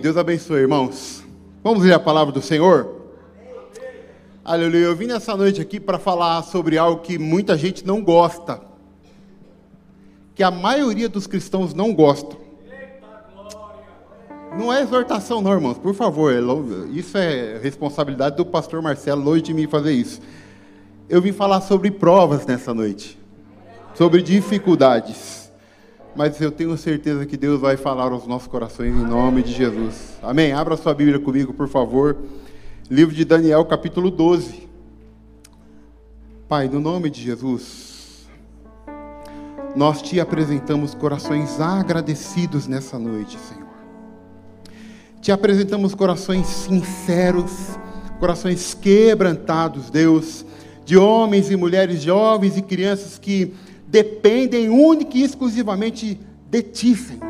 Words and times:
Deus 0.00 0.16
abençoe, 0.16 0.60
irmãos. 0.60 1.24
Vamos 1.62 1.82
ler 1.82 1.92
a 1.92 1.98
palavra 1.98 2.32
do 2.32 2.40
Senhor? 2.40 2.88
Aleluia. 4.44 4.84
Eu 4.84 4.94
vim 4.94 5.06
nessa 5.06 5.36
noite 5.36 5.60
aqui 5.60 5.80
para 5.80 5.98
falar 5.98 6.42
sobre 6.42 6.78
algo 6.78 7.02
que 7.02 7.18
muita 7.18 7.58
gente 7.58 7.84
não 7.84 8.02
gosta. 8.02 8.60
Que 10.36 10.42
a 10.44 10.52
maioria 10.52 11.08
dos 11.08 11.26
cristãos 11.26 11.74
não 11.74 11.92
gostam. 11.92 12.38
Não 14.56 14.72
é 14.72 14.82
exortação, 14.82 15.40
não, 15.40 15.52
irmãos. 15.52 15.78
Por 15.78 15.94
favor, 15.94 16.32
é 16.32 16.38
isso 16.96 17.18
é 17.18 17.58
responsabilidade 17.58 18.36
do 18.36 18.46
pastor 18.46 18.80
Marcelo 18.80 19.22
longe 19.22 19.42
de 19.42 19.52
mim 19.52 19.66
fazer 19.66 19.92
isso. 19.92 20.20
Eu 21.08 21.20
vim 21.20 21.32
falar 21.32 21.60
sobre 21.60 21.90
provas 21.90 22.46
nessa 22.46 22.72
noite. 22.72 23.18
Sobre 23.94 24.22
dificuldades 24.22 25.37
mas 26.16 26.40
eu 26.40 26.50
tenho 26.50 26.76
certeza 26.76 27.24
que 27.26 27.36
Deus 27.36 27.60
vai 27.60 27.76
falar 27.76 28.12
aos 28.12 28.26
nossos 28.26 28.48
corações 28.48 28.94
em 28.94 29.04
nome 29.04 29.42
de 29.42 29.52
Jesus. 29.52 30.18
Amém? 30.22 30.52
Abra 30.52 30.76
sua 30.76 30.94
Bíblia 30.94 31.18
comigo, 31.18 31.52
por 31.52 31.68
favor. 31.68 32.16
Livro 32.90 33.14
de 33.14 33.24
Daniel, 33.24 33.64
capítulo 33.64 34.10
12. 34.10 34.68
Pai, 36.48 36.68
no 36.68 36.80
nome 36.80 37.10
de 37.10 37.20
Jesus, 37.20 38.26
nós 39.76 40.00
te 40.00 40.18
apresentamos 40.18 40.94
corações 40.94 41.60
agradecidos 41.60 42.66
nessa 42.66 42.98
noite, 42.98 43.38
Senhor. 43.38 43.68
Te 45.20 45.30
apresentamos 45.30 45.94
corações 45.94 46.46
sinceros, 46.46 47.78
corações 48.18 48.72
quebrantados, 48.72 49.90
Deus, 49.90 50.44
de 50.84 50.96
homens 50.96 51.50
e 51.50 51.56
mulheres, 51.56 52.02
jovens 52.02 52.56
e 52.56 52.62
crianças 52.62 53.18
que 53.18 53.54
dependem 53.88 54.68
única 54.68 55.16
e 55.16 55.22
exclusivamente 55.22 56.20
de 56.50 56.62
Ti, 56.62 56.94
Senhor. 56.94 57.26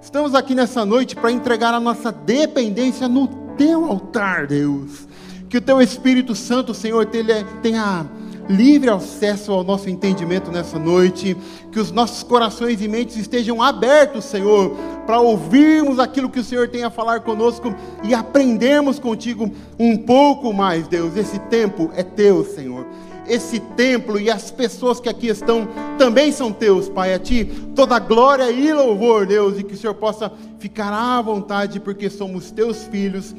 Estamos 0.00 0.34
aqui 0.34 0.54
nessa 0.54 0.84
noite 0.84 1.14
para 1.14 1.30
entregar 1.30 1.74
a 1.74 1.80
nossa 1.80 2.10
dependência 2.10 3.08
no 3.08 3.28
Teu 3.56 3.84
altar, 3.84 4.46
Deus. 4.46 5.06
Que 5.48 5.58
o 5.58 5.60
Teu 5.60 5.80
Espírito 5.80 6.34
Santo, 6.34 6.72
Senhor, 6.74 7.06
tenha 7.06 8.06
livre 8.48 8.88
acesso 8.88 9.52
ao 9.52 9.64
nosso 9.64 9.90
entendimento 9.90 10.50
nessa 10.50 10.78
noite, 10.78 11.36
que 11.72 11.80
os 11.80 11.90
nossos 11.90 12.22
corações 12.22 12.80
e 12.80 12.88
mentes 12.88 13.16
estejam 13.16 13.60
abertos, 13.60 14.24
Senhor, 14.24 14.70
para 15.04 15.20
ouvirmos 15.20 15.98
aquilo 15.98 16.30
que 16.30 16.38
o 16.38 16.44
Senhor 16.44 16.68
tem 16.68 16.84
a 16.84 16.90
falar 16.90 17.20
conosco 17.20 17.74
e 18.04 18.14
aprendermos 18.14 18.98
contigo 18.98 19.50
um 19.78 19.96
pouco 19.96 20.52
mais, 20.52 20.86
Deus. 20.88 21.16
Esse 21.16 21.38
tempo 21.40 21.90
é 21.94 22.02
teu, 22.02 22.44
Senhor 22.44 22.86
esse 23.28 23.60
templo 23.60 24.18
e 24.18 24.30
as 24.30 24.50
pessoas 24.50 25.00
que 25.00 25.08
aqui 25.08 25.28
estão 25.28 25.68
também 25.98 26.32
são 26.32 26.52
teus, 26.52 26.88
Pai. 26.88 27.14
A 27.14 27.18
Ti 27.18 27.44
toda 27.74 27.98
glória 27.98 28.50
e 28.50 28.72
louvor, 28.72 29.26
Deus, 29.26 29.58
e 29.58 29.62
que 29.62 29.74
o 29.74 29.76
Senhor 29.76 29.94
possa 29.94 30.32
ficar 30.58 30.92
à 30.92 31.20
vontade, 31.20 31.80
porque 31.80 32.08
somos 32.08 32.50
Teus 32.50 32.84
filhos, 32.84 33.34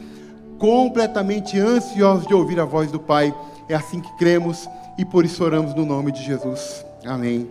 completamente 0.57 1.59
ansiosos 1.59 2.27
de 2.27 2.33
ouvir 2.33 2.59
a 2.59 2.65
voz 2.65 2.91
do 2.91 2.99
Pai. 2.99 3.33
É 3.69 3.75
assim 3.75 3.99
que 3.99 4.17
cremos 4.17 4.67
e 4.97 5.05
por 5.05 5.25
isso 5.25 5.43
oramos 5.43 5.73
no 5.73 5.85
nome 5.85 6.11
de 6.11 6.23
Jesus. 6.23 6.85
Amém. 7.05 7.47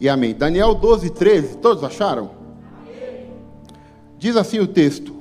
E 0.00 0.08
amém. 0.08 0.34
Daniel 0.34 0.74
12, 0.74 1.10
13, 1.10 1.56
todos 1.58 1.84
acharam? 1.84 2.30
Diz 4.18 4.36
assim 4.36 4.58
o 4.60 4.66
texto: 4.66 5.14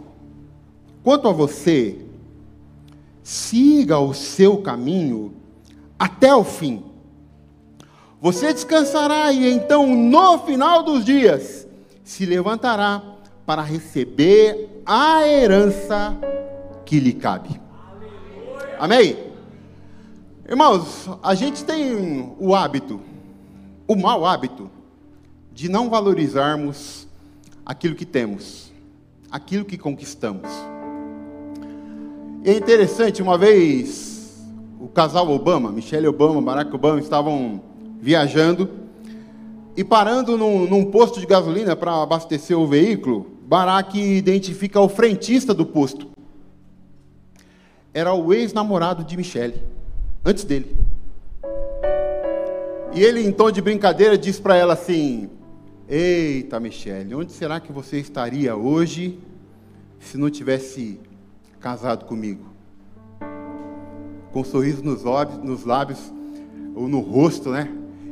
Quanto 1.04 1.28
a 1.28 1.32
você, 1.32 1.98
siga 3.24 4.00
o 4.00 4.14
seu 4.14 4.58
caminho 4.58 5.34
até 6.02 6.34
o 6.34 6.44
fim. 6.44 6.84
Você 8.20 8.52
descansará 8.52 9.32
e 9.32 9.48
então, 9.54 9.96
no 9.96 10.40
final 10.40 10.82
dos 10.82 11.06
dias, 11.06 11.68
se 12.04 12.26
levantará 12.26 13.04
para 13.46 13.62
receber 13.62 14.82
a 14.84 15.28
herança 15.28 16.18
que 16.86 17.00
lhe 17.00 17.14
cabe. 17.14 17.62
Amém? 18.80 19.16
Irmãos, 20.50 21.08
a 21.22 21.36
gente 21.36 21.64
tem 21.64 22.34
o 22.40 22.56
hábito, 22.56 23.00
o 23.88 23.96
mau 23.96 24.26
hábito, 24.26 24.72
de 25.54 25.70
não 25.70 25.88
valorizarmos 25.88 27.08
aquilo 27.64 27.94
que 27.94 28.08
temos, 28.08 28.72
aquilo 29.30 29.66
que 29.66 29.78
conquistamos. 29.78 30.50
E 32.44 32.50
é 32.50 32.58
interessante, 32.58 33.22
uma 33.22 33.38
vez 33.38 34.21
o 34.82 34.88
casal 34.88 35.30
Obama, 35.30 35.72
Michelle 35.72 36.08
Obama, 36.08 36.42
Barack 36.42 36.74
Obama, 36.74 37.00
estavam 37.00 37.62
viajando 38.00 38.68
e 39.78 39.84
parando 39.84 40.36
num, 40.36 40.68
num 40.68 40.86
posto 40.86 41.20
de 41.20 41.28
gasolina 41.28 41.76
para 41.76 42.02
abastecer 42.02 42.58
o 42.58 42.66
veículo, 42.66 43.28
Barack 43.44 44.00
identifica 44.00 44.82
o 44.82 44.90
frentista 44.90 45.54
do 45.54 45.66
posto. 45.66 46.10
Era 47.94 48.12
o 48.14 48.34
ex-namorado 48.34 49.04
de 49.04 49.16
Michelle, 49.16 49.62
antes 50.26 50.44
dele. 50.44 50.76
E 52.94 53.04
ele, 53.04 53.22
em 53.22 53.32
tom 53.32 53.52
de 53.52 53.62
brincadeira, 53.62 54.18
diz 54.18 54.40
para 54.40 54.56
ela 54.56 54.74
assim: 54.74 55.30
Eita, 55.88 56.60
Michelle, 56.60 57.14
onde 57.14 57.32
será 57.32 57.60
que 57.60 57.72
você 57.72 58.00
estaria 58.00 58.56
hoje 58.56 59.20
se 60.00 60.18
não 60.18 60.30
tivesse 60.30 61.00
casado 61.60 62.06
comigo? 62.06 62.51
Com 64.32 64.42
um 64.42 64.44
sorriso 64.44 64.84
nos 64.84 65.04
lábios, 65.04 65.44
nos 65.44 65.66
lábios 65.66 66.00
ou 66.76 66.88
no 66.88 67.00
rosto, 67.00 67.50
né? 67.50 67.70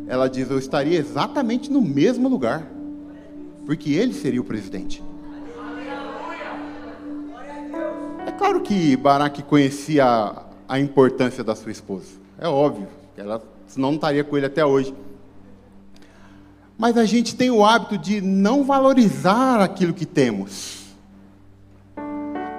Ela 0.08 0.28
diz: 0.28 0.50
Eu 0.50 0.60
estaria 0.60 0.98
exatamente 0.98 1.72
no 1.72 1.82
mesmo 1.82 2.28
lugar, 2.28 2.68
porque 3.66 3.94
ele 3.94 4.14
seria 4.14 4.42
o 4.42 4.44
presidente. 4.44 5.04
É 8.26 8.32
claro 8.32 8.62
que 8.62 8.96
Barack 8.96 9.44
conhecia 9.44 10.06
a, 10.06 10.44
a 10.68 10.80
importância 10.80 11.44
da 11.44 11.56
sua 11.56 11.72
esposa, 11.72 12.08
é 12.38 12.48
óbvio, 12.48 12.88
ela 13.18 13.42
senão 13.68 13.90
não 13.90 13.96
estaria 13.96 14.24
com 14.24 14.36
ele 14.36 14.46
até 14.46 14.66
hoje. 14.66 14.94
Mas 16.78 16.98
a 16.98 17.06
gente 17.06 17.36
tem 17.36 17.52
o 17.52 17.64
hábito 17.64 17.98
de 17.98 18.22
não 18.22 18.64
valorizar 18.64 19.62
aquilo 19.62 19.94
que 19.94 20.06
temos. 20.06 20.79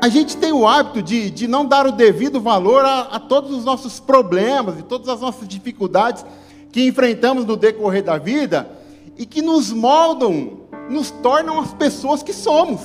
A 0.01 0.09
gente 0.09 0.35
tem 0.39 0.51
o 0.51 0.67
hábito 0.67 1.03
de, 1.03 1.31
de 1.31 1.47
não 1.47 1.67
dar 1.67 1.87
o 1.87 1.93
devido 1.93 2.41
valor 2.41 2.85
a, 2.87 3.01
a 3.03 3.21
todos 3.21 3.51
os 3.51 3.65
nossos 3.67 4.01
problemas 4.01 4.79
e 4.79 4.83
todas 4.83 5.09
as 5.11 5.21
nossas 5.21 5.47
dificuldades 5.47 6.25
que 6.73 6.87
enfrentamos 6.87 7.45
no 7.45 7.55
decorrer 7.55 8.03
da 8.03 8.17
vida 8.17 8.71
e 9.19 9.27
que 9.27 9.43
nos 9.43 9.71
moldam, 9.71 10.61
nos 10.89 11.11
tornam 11.11 11.61
as 11.61 11.75
pessoas 11.75 12.23
que 12.23 12.33
somos. 12.33 12.81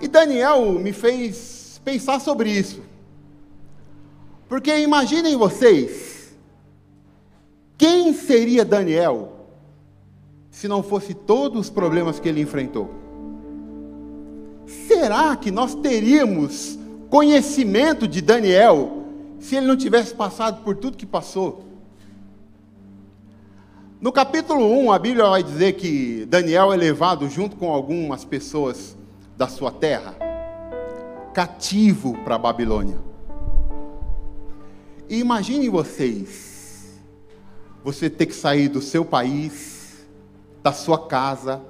E 0.00 0.08
Daniel 0.08 0.72
me 0.72 0.92
fez 0.92 1.80
pensar 1.84 2.20
sobre 2.20 2.50
isso. 2.50 2.82
Porque 4.48 4.76
imaginem 4.78 5.36
vocês, 5.36 6.36
quem 7.78 8.12
seria 8.12 8.64
Daniel 8.64 9.32
se 10.50 10.66
não 10.66 10.82
fosse 10.82 11.14
todos 11.14 11.60
os 11.60 11.70
problemas 11.70 12.18
que 12.18 12.28
ele 12.28 12.40
enfrentou? 12.40 13.05
Será 14.66 15.36
que 15.36 15.50
nós 15.50 15.74
teríamos 15.74 16.78
conhecimento 17.08 18.06
de 18.06 18.20
Daniel 18.20 19.04
se 19.38 19.56
ele 19.56 19.66
não 19.66 19.76
tivesse 19.76 20.14
passado 20.14 20.62
por 20.62 20.76
tudo 20.76 20.96
que 20.96 21.06
passou? 21.06 21.64
No 24.00 24.12
capítulo 24.12 24.66
1, 24.84 24.92
a 24.92 24.98
Bíblia 24.98 25.26
vai 25.26 25.42
dizer 25.42 25.72
que 25.72 26.26
Daniel 26.26 26.72
é 26.72 26.76
levado 26.76 27.28
junto 27.30 27.56
com 27.56 27.72
algumas 27.72 28.24
pessoas 28.24 28.96
da 29.36 29.48
sua 29.48 29.70
terra, 29.70 30.14
cativo 31.32 32.16
para 32.24 32.34
a 32.34 32.38
Babilônia. 32.38 32.98
E 35.08 35.18
imaginem 35.18 35.70
vocês, 35.70 37.00
você 37.82 38.10
ter 38.10 38.26
que 38.26 38.34
sair 38.34 38.68
do 38.68 38.82
seu 38.82 39.04
país, 39.04 40.06
da 40.62 40.72
sua 40.72 41.06
casa, 41.06 41.62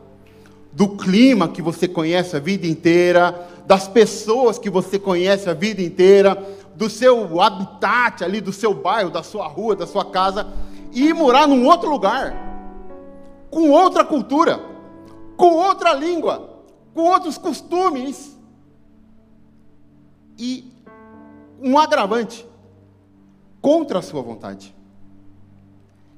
do 0.76 0.88
clima 0.88 1.48
que 1.48 1.62
você 1.62 1.88
conhece 1.88 2.36
a 2.36 2.38
vida 2.38 2.66
inteira, 2.66 3.48
das 3.66 3.88
pessoas 3.88 4.58
que 4.58 4.68
você 4.68 4.98
conhece 4.98 5.48
a 5.48 5.54
vida 5.54 5.80
inteira, 5.80 6.34
do 6.74 6.90
seu 6.90 7.40
habitat 7.40 8.22
ali, 8.22 8.42
do 8.42 8.52
seu 8.52 8.74
bairro, 8.74 9.10
da 9.10 9.22
sua 9.22 9.48
rua, 9.48 9.74
da 9.74 9.86
sua 9.86 10.04
casa, 10.04 10.46
e 10.92 11.08
ir 11.08 11.14
morar 11.14 11.48
num 11.48 11.64
outro 11.64 11.88
lugar, 11.88 12.36
com 13.50 13.70
outra 13.70 14.04
cultura, 14.04 14.60
com 15.34 15.54
outra 15.54 15.94
língua, 15.94 16.60
com 16.92 17.04
outros 17.04 17.38
costumes. 17.38 18.36
E 20.36 20.70
um 21.58 21.78
agravante 21.78 22.46
contra 23.62 24.00
a 24.00 24.02
sua 24.02 24.20
vontade. 24.20 24.76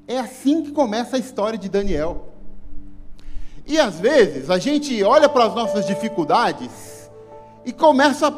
É 0.08 0.18
assim 0.18 0.64
que 0.64 0.72
começa 0.72 1.14
a 1.14 1.20
história 1.20 1.56
de 1.56 1.68
Daniel. 1.68 2.27
E 3.68 3.78
às 3.78 4.00
vezes 4.00 4.48
a 4.48 4.58
gente 4.58 5.02
olha 5.04 5.28
para 5.28 5.44
as 5.44 5.54
nossas 5.54 5.86
dificuldades 5.86 7.10
e 7.66 7.72
começa, 7.72 8.34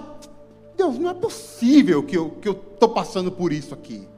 Deus, 0.76 0.98
não 0.98 1.08
é 1.08 1.14
possível 1.14 2.02
que 2.02 2.18
eu 2.18 2.36
estou 2.42 2.88
passando 2.88 3.30
por 3.30 3.52
isso 3.52 3.72
aqui. 3.72 4.08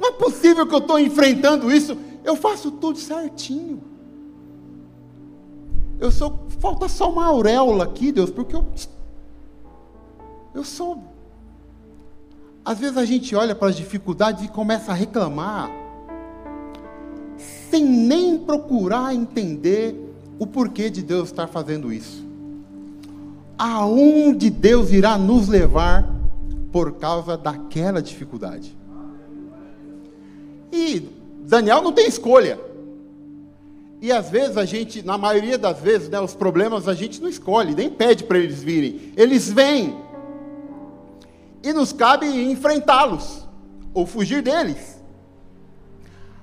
Não 0.00 0.08
é 0.08 0.12
possível 0.12 0.66
que 0.66 0.74
eu 0.74 0.80
estou 0.80 0.98
enfrentando 0.98 1.70
isso. 1.70 1.96
Eu 2.24 2.34
faço 2.34 2.72
tudo 2.72 2.98
certinho. 2.98 3.80
Eu 6.00 6.10
sou. 6.10 6.40
Falta 6.58 6.88
só 6.88 7.08
uma 7.08 7.26
auréola 7.26 7.84
aqui, 7.84 8.10
Deus, 8.10 8.28
porque 8.28 8.56
eu. 8.56 8.66
Eu 10.52 10.64
sou. 10.64 11.04
Às 12.64 12.80
vezes 12.80 12.96
a 12.96 13.04
gente 13.04 13.36
olha 13.36 13.54
para 13.54 13.68
as 13.68 13.76
dificuldades 13.76 14.44
e 14.44 14.48
começa 14.48 14.90
a 14.90 14.94
reclamar, 14.94 15.70
sem 17.70 17.84
nem 17.84 18.38
procurar 18.38 19.14
entender 19.14 20.11
o 20.38 20.46
porquê 20.46 20.90
de 20.90 21.02
Deus 21.02 21.28
estar 21.28 21.46
fazendo 21.46 21.92
isso. 21.92 22.24
Aonde 23.58 24.50
Deus 24.50 24.90
irá 24.90 25.16
nos 25.16 25.48
levar 25.48 26.08
por 26.72 26.92
causa 26.94 27.36
daquela 27.36 28.02
dificuldade. 28.02 28.76
E 30.72 31.08
Daniel 31.46 31.82
não 31.82 31.92
tem 31.92 32.06
escolha. 32.08 32.58
E 34.00 34.10
às 34.10 34.30
vezes 34.30 34.56
a 34.56 34.64
gente, 34.64 35.02
na 35.04 35.16
maioria 35.16 35.56
das 35.56 35.78
vezes, 35.78 36.08
né, 36.08 36.20
os 36.20 36.34
problemas 36.34 36.88
a 36.88 36.94
gente 36.94 37.20
não 37.20 37.28
escolhe, 37.28 37.74
nem 37.74 37.88
pede 37.88 38.24
para 38.24 38.38
eles 38.38 38.62
virem. 38.62 39.12
Eles 39.16 39.48
vêm. 39.52 39.96
E 41.62 41.72
nos 41.72 41.92
cabe 41.92 42.26
enfrentá-los 42.26 43.46
ou 43.94 44.04
fugir 44.04 44.42
deles. 44.42 44.91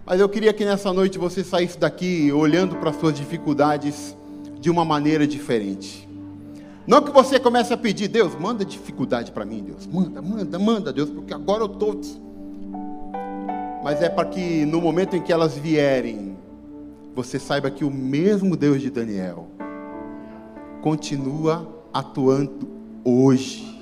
Mas 0.09 0.19
eu 0.19 0.27
queria 0.27 0.51
que 0.51 0.65
nessa 0.65 0.91
noite 0.91 1.19
você 1.19 1.43
saísse 1.43 1.77
daqui 1.77 2.31
olhando 2.31 2.75
para 2.77 2.89
as 2.89 2.95
suas 2.95 3.13
dificuldades 3.15 4.17
de 4.59 4.67
uma 4.67 4.83
maneira 4.83 5.27
diferente. 5.27 6.09
Não 6.87 6.99
que 6.99 7.11
você 7.11 7.39
comece 7.39 7.71
a 7.71 7.77
pedir, 7.77 8.07
Deus, 8.07 8.33
manda 8.33 8.65
dificuldade 8.65 9.31
para 9.31 9.45
mim, 9.45 9.63
Deus. 9.63 9.85
Manda, 9.85 10.19
manda, 10.19 10.57
manda, 10.57 10.91
Deus, 10.91 11.11
porque 11.11 11.31
agora 11.31 11.61
eu 11.61 11.67
estou. 11.67 12.01
Mas 13.83 14.01
é 14.01 14.09
para 14.09 14.27
que 14.27 14.65
no 14.65 14.81
momento 14.81 15.15
em 15.15 15.21
que 15.21 15.31
elas 15.31 15.55
vierem, 15.55 16.35
você 17.13 17.37
saiba 17.37 17.69
que 17.69 17.85
o 17.85 17.91
mesmo 17.91 18.57
Deus 18.57 18.81
de 18.81 18.89
Daniel 18.89 19.45
continua 20.81 21.69
atuando 21.93 22.67
hoje. 23.05 23.78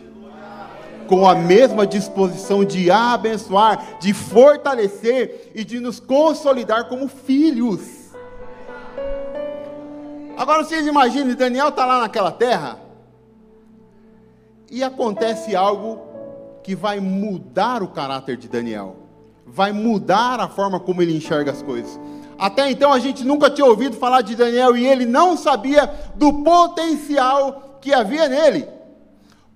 Com 1.08 1.28
a 1.28 1.36
mesma 1.36 1.88
disposição 1.88 2.66
de 2.66 2.92
abençoar, 2.92 4.00
de 4.00 4.14
fortalecer 4.14 5.52
e 5.56 5.64
de 5.64 5.80
nos 5.80 6.00
consolidar 6.00 6.90
como 6.90 7.08
filhos. 7.08 7.98
Agora 10.38 10.64
vocês 10.64 10.86
imaginem, 10.86 11.34
Daniel 11.34 11.70
está 11.70 11.86
lá 11.86 12.00
naquela 12.00 12.32
terra, 12.32 12.80
e 14.70 14.84
acontece 14.84 15.56
algo 15.56 16.02
que 16.64 16.76
vai 16.76 17.00
mudar 17.00 17.82
o 17.82 17.88
caráter 17.88 18.38
de 18.38 18.48
Daniel, 18.48 18.98
vai 19.46 19.72
mudar 19.72 20.40
a 20.40 20.48
forma 20.48 20.80
como 20.80 21.02
ele 21.02 21.16
enxerga 21.16 21.52
as 21.52 21.62
coisas. 21.62 22.00
Até 22.38 22.70
então 22.70 22.94
a 22.94 23.00
gente 23.00 23.24
nunca 23.24 23.50
tinha 23.50 23.66
ouvido 23.66 23.96
falar 23.96 24.22
de 24.22 24.36
Daniel 24.36 24.76
e 24.78 24.86
ele 24.86 25.06
não 25.06 25.36
sabia 25.36 25.92
do 26.16 26.44
potencial 26.44 27.80
que 27.82 27.94
havia 27.94 28.28
nele. 28.28 28.77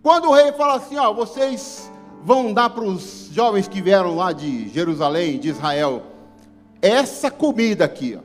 Quando 0.01 0.29
o 0.29 0.33
rei 0.33 0.51
fala 0.53 0.75
assim: 0.75 0.97
Ó, 0.97 1.13
vocês 1.13 1.91
vão 2.23 2.53
dar 2.53 2.69
para 2.69 2.83
os 2.83 3.29
jovens 3.31 3.67
que 3.67 3.81
vieram 3.81 4.15
lá 4.15 4.31
de 4.31 4.69
Jerusalém, 4.69 5.39
de 5.39 5.49
Israel, 5.49 6.03
essa 6.81 7.29
comida 7.29 7.85
aqui, 7.85 8.17
ó. 8.17 8.23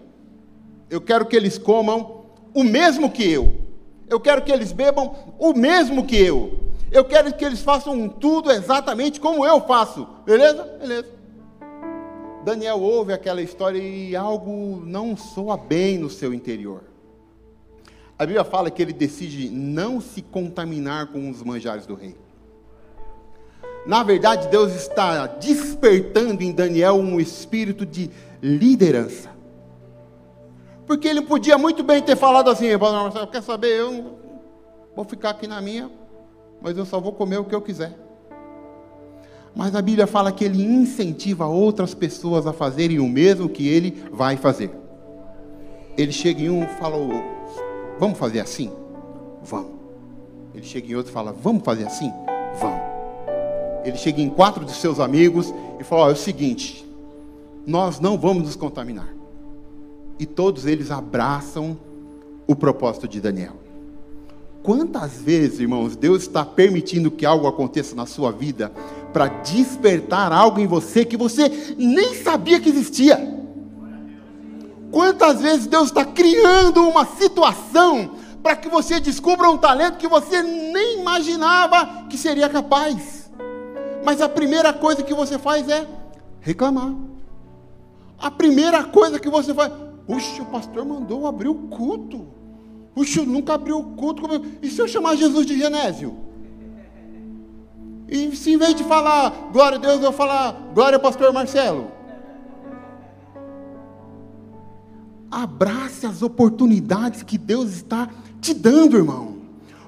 eu 0.91 1.01
quero 1.01 1.27
que 1.27 1.37
eles 1.37 1.59
comam 1.59 2.25
o 2.55 2.65
mesmo 2.65 3.11
que 3.11 3.31
eu, 3.31 3.67
eu 4.09 4.21
quero 4.21 4.43
que 4.43 4.53
eles 4.53 4.73
bebam 4.73 5.15
o 5.39 5.53
mesmo 5.53 6.07
que 6.07 6.17
eu. 6.17 6.67
Eu 6.91 7.05
quero 7.05 7.33
que 7.35 7.45
eles 7.45 7.63
façam 7.63 8.09
tudo 8.09 8.51
exatamente 8.51 9.21
como 9.21 9.45
eu 9.45 9.61
faço. 9.61 10.07
Beleza? 10.25 10.63
Beleza. 10.79 11.09
Daniel 12.45 12.81
ouve 12.81 13.13
aquela 13.13 13.43
história 13.43 13.79
e 13.79 14.15
algo 14.15 14.81
não 14.87 15.17
soa 15.17 15.57
bem 15.57 15.99
no 15.99 16.09
seu 16.09 16.33
interior. 16.33 16.85
A 18.19 18.25
Bíblia 18.25 18.45
fala 18.45 18.71
que 18.71 18.81
ele 18.81 18.95
decide 18.95 19.51
não 19.51 20.01
se 20.01 20.23
contaminar 20.23 21.09
com 21.09 21.29
os 21.29 21.43
manjares 21.43 21.87
do 21.87 21.95
rei. 21.95 22.17
Na 23.87 24.03
verdade, 24.03 24.49
Deus 24.49 24.75
está 24.75 25.27
despertando 25.27 26.43
em 26.43 26.51
Daniel 26.51 26.95
um 26.95 27.21
espírito 27.21 27.85
de 27.85 28.11
liderança. 28.43 29.31
Porque 30.87 31.07
ele 31.07 31.23
podia 31.23 31.59
muito 31.59 31.83
bem 31.83 32.03
ter 32.03 32.17
falado 32.17 32.49
assim: 32.49 32.67
quer 33.31 33.43
saber, 33.43 33.79
eu 33.79 34.19
vou 34.95 35.05
ficar 35.05 35.31
aqui 35.31 35.47
na 35.47 35.61
minha, 35.61 35.91
mas 36.63 36.77
eu 36.77 36.87
só 36.87 36.99
vou 36.99 37.13
comer 37.13 37.37
o 37.37 37.45
que 37.45 37.55
eu 37.55 37.61
quiser. 37.61 37.97
Mas 39.55 39.75
a 39.75 39.83
Bíblia 39.83 40.07
fala 40.07 40.33
que 40.33 40.45
ele 40.45 40.63
incentiva 40.63 41.47
outras 41.47 41.95
pessoas 41.95 42.47
a 42.47 42.53
fazerem 42.53 42.99
o 42.99 43.09
mesmo 43.09 43.49
que 43.49 43.69
ele 43.69 44.05
vai 44.11 44.37
fazer. 44.37 44.71
Ele 45.97 46.13
chega 46.13 46.43
em 46.43 46.51
um 46.51 46.65
e 46.65 46.67
fala: 46.67 46.97
Vamos 47.99 48.19
fazer 48.19 48.41
assim? 48.41 48.71
Vamos. 49.43 49.73
Ele 50.55 50.65
chega 50.65 50.91
em 50.91 50.95
outro 50.95 51.11
e 51.11 51.15
fala: 51.15 51.33
Vamos 51.33 51.63
fazer 51.63 51.85
assim? 51.85 52.13
Vamos. 52.61 52.81
Ele 53.85 53.97
chega 53.97 54.21
em 54.21 54.29
quatro 54.29 54.65
de 54.65 54.73
seus 54.73 54.99
amigos 55.01 55.53
e 55.79 55.85
fala: 55.85 56.11
É 56.11 56.13
o 56.13 56.17
seguinte, 56.17 56.87
nós 57.67 58.01
não 58.01 58.19
vamos 58.19 58.45
nos 58.45 58.57
contaminar. 58.57 59.15
E 60.19 60.25
todos 60.25 60.67
eles 60.67 60.91
abraçam 60.91 61.77
o 62.47 62.55
propósito 62.55 63.07
de 63.07 63.21
Daniel. 63.21 63.55
Quantas 64.63 65.21
vezes, 65.21 65.61
irmãos, 65.61 65.95
Deus 65.95 66.23
está 66.23 66.45
permitindo 66.45 67.11
que 67.11 67.25
algo 67.25 67.47
aconteça 67.47 67.95
na 67.95 68.05
sua 68.05 68.33
vida 68.33 68.73
para 69.13 69.29
despertar 69.29 70.33
algo 70.33 70.59
em 70.59 70.67
você 70.67 71.05
que 71.05 71.17
você 71.17 71.75
nem 71.79 72.15
sabia 72.15 72.59
que 72.59 72.69
existia? 72.69 73.36
Quantas 74.97 75.43
vezes 75.43 75.67
Deus 75.67 75.89
está 75.89 76.07
criando 76.07 76.89
uma 76.89 77.05
situação 77.05 78.13
para 78.43 78.57
que 78.57 78.67
você 78.67 78.99
descubra 78.99 79.51
um 79.51 79.59
talento 79.59 79.99
que 79.99 80.09
você 80.09 80.43
nem 80.43 81.01
imaginava 81.01 82.07
que 82.09 82.17
seria 82.17 82.49
capaz? 82.49 83.31
Mas 84.03 84.23
a 84.23 84.29
primeira 84.31 84.73
coisa 84.73 85.03
que 85.03 85.13
você 85.13 85.39
faz 85.39 85.69
é 85.69 85.87
reclamar. 86.41 86.95
A 88.19 88.31
primeira 88.31 88.85
coisa 88.85 89.21
que 89.21 89.29
você 89.29 89.53
faz, 89.53 89.71
puxa, 90.07 90.41
o 90.41 90.47
pastor 90.47 90.87
mandou 90.87 91.27
abrir 91.27 91.49
o 91.49 91.69
culto. 91.69 92.29
Puxa, 92.95 93.23
nunca 93.23 93.53
abriu 93.53 93.79
o 93.79 93.85
culto. 93.97 94.23
E 94.63 94.71
se 94.71 94.81
eu 94.81 94.89
chamar 94.89 95.15
Jesus 95.17 95.45
de 95.45 95.59
Genésio? 95.59 96.17
E 98.09 98.35
se 98.35 98.51
em 98.51 98.57
vez 98.57 98.75
de 98.75 98.83
falar 98.83 99.51
glória 99.53 99.77
a 99.77 99.81
Deus, 99.81 100.03
eu 100.03 100.11
falar 100.11 100.53
glória 100.73 100.97
ao 100.97 101.03
pastor 101.03 101.35
Marcelo? 101.35 101.96
Abrace 105.43 106.07
as 106.07 106.23
oportunidades 106.23 107.23
que 107.23 107.37
Deus 107.37 107.71
está 107.73 108.09
te 108.41 108.55
dando, 108.55 108.97
irmão. 108.97 109.37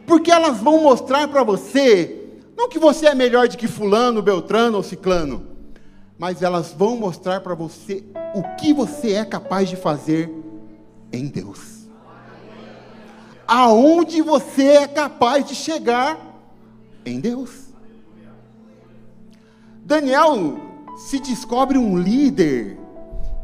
Porque 0.06 0.30
elas 0.30 0.58
vão 0.58 0.82
mostrar 0.82 1.28
para 1.28 1.42
você, 1.42 2.28
não 2.56 2.68
que 2.68 2.78
você 2.78 3.06
é 3.06 3.14
melhor 3.14 3.48
do 3.48 3.56
que 3.56 3.66
fulano, 3.66 4.22
beltrano 4.22 4.76
ou 4.76 4.82
ciclano, 4.82 5.46
mas 6.18 6.42
elas 6.42 6.72
vão 6.72 6.96
mostrar 6.96 7.40
para 7.40 7.54
você 7.54 8.04
o 8.34 8.42
que 8.56 8.72
você 8.72 9.12
é 9.12 9.24
capaz 9.24 9.68
de 9.68 9.76
fazer 9.76 10.30
em 11.12 11.26
Deus 11.26 11.78
aonde 13.48 14.20
você 14.20 14.64
é 14.64 14.86
capaz 14.86 15.46
de 15.46 15.54
chegar 15.54 16.20
em 17.06 17.18
Deus. 17.18 17.68
Daniel 19.82 20.60
se 20.98 21.18
descobre 21.18 21.78
um 21.78 21.96
líder 21.96 22.78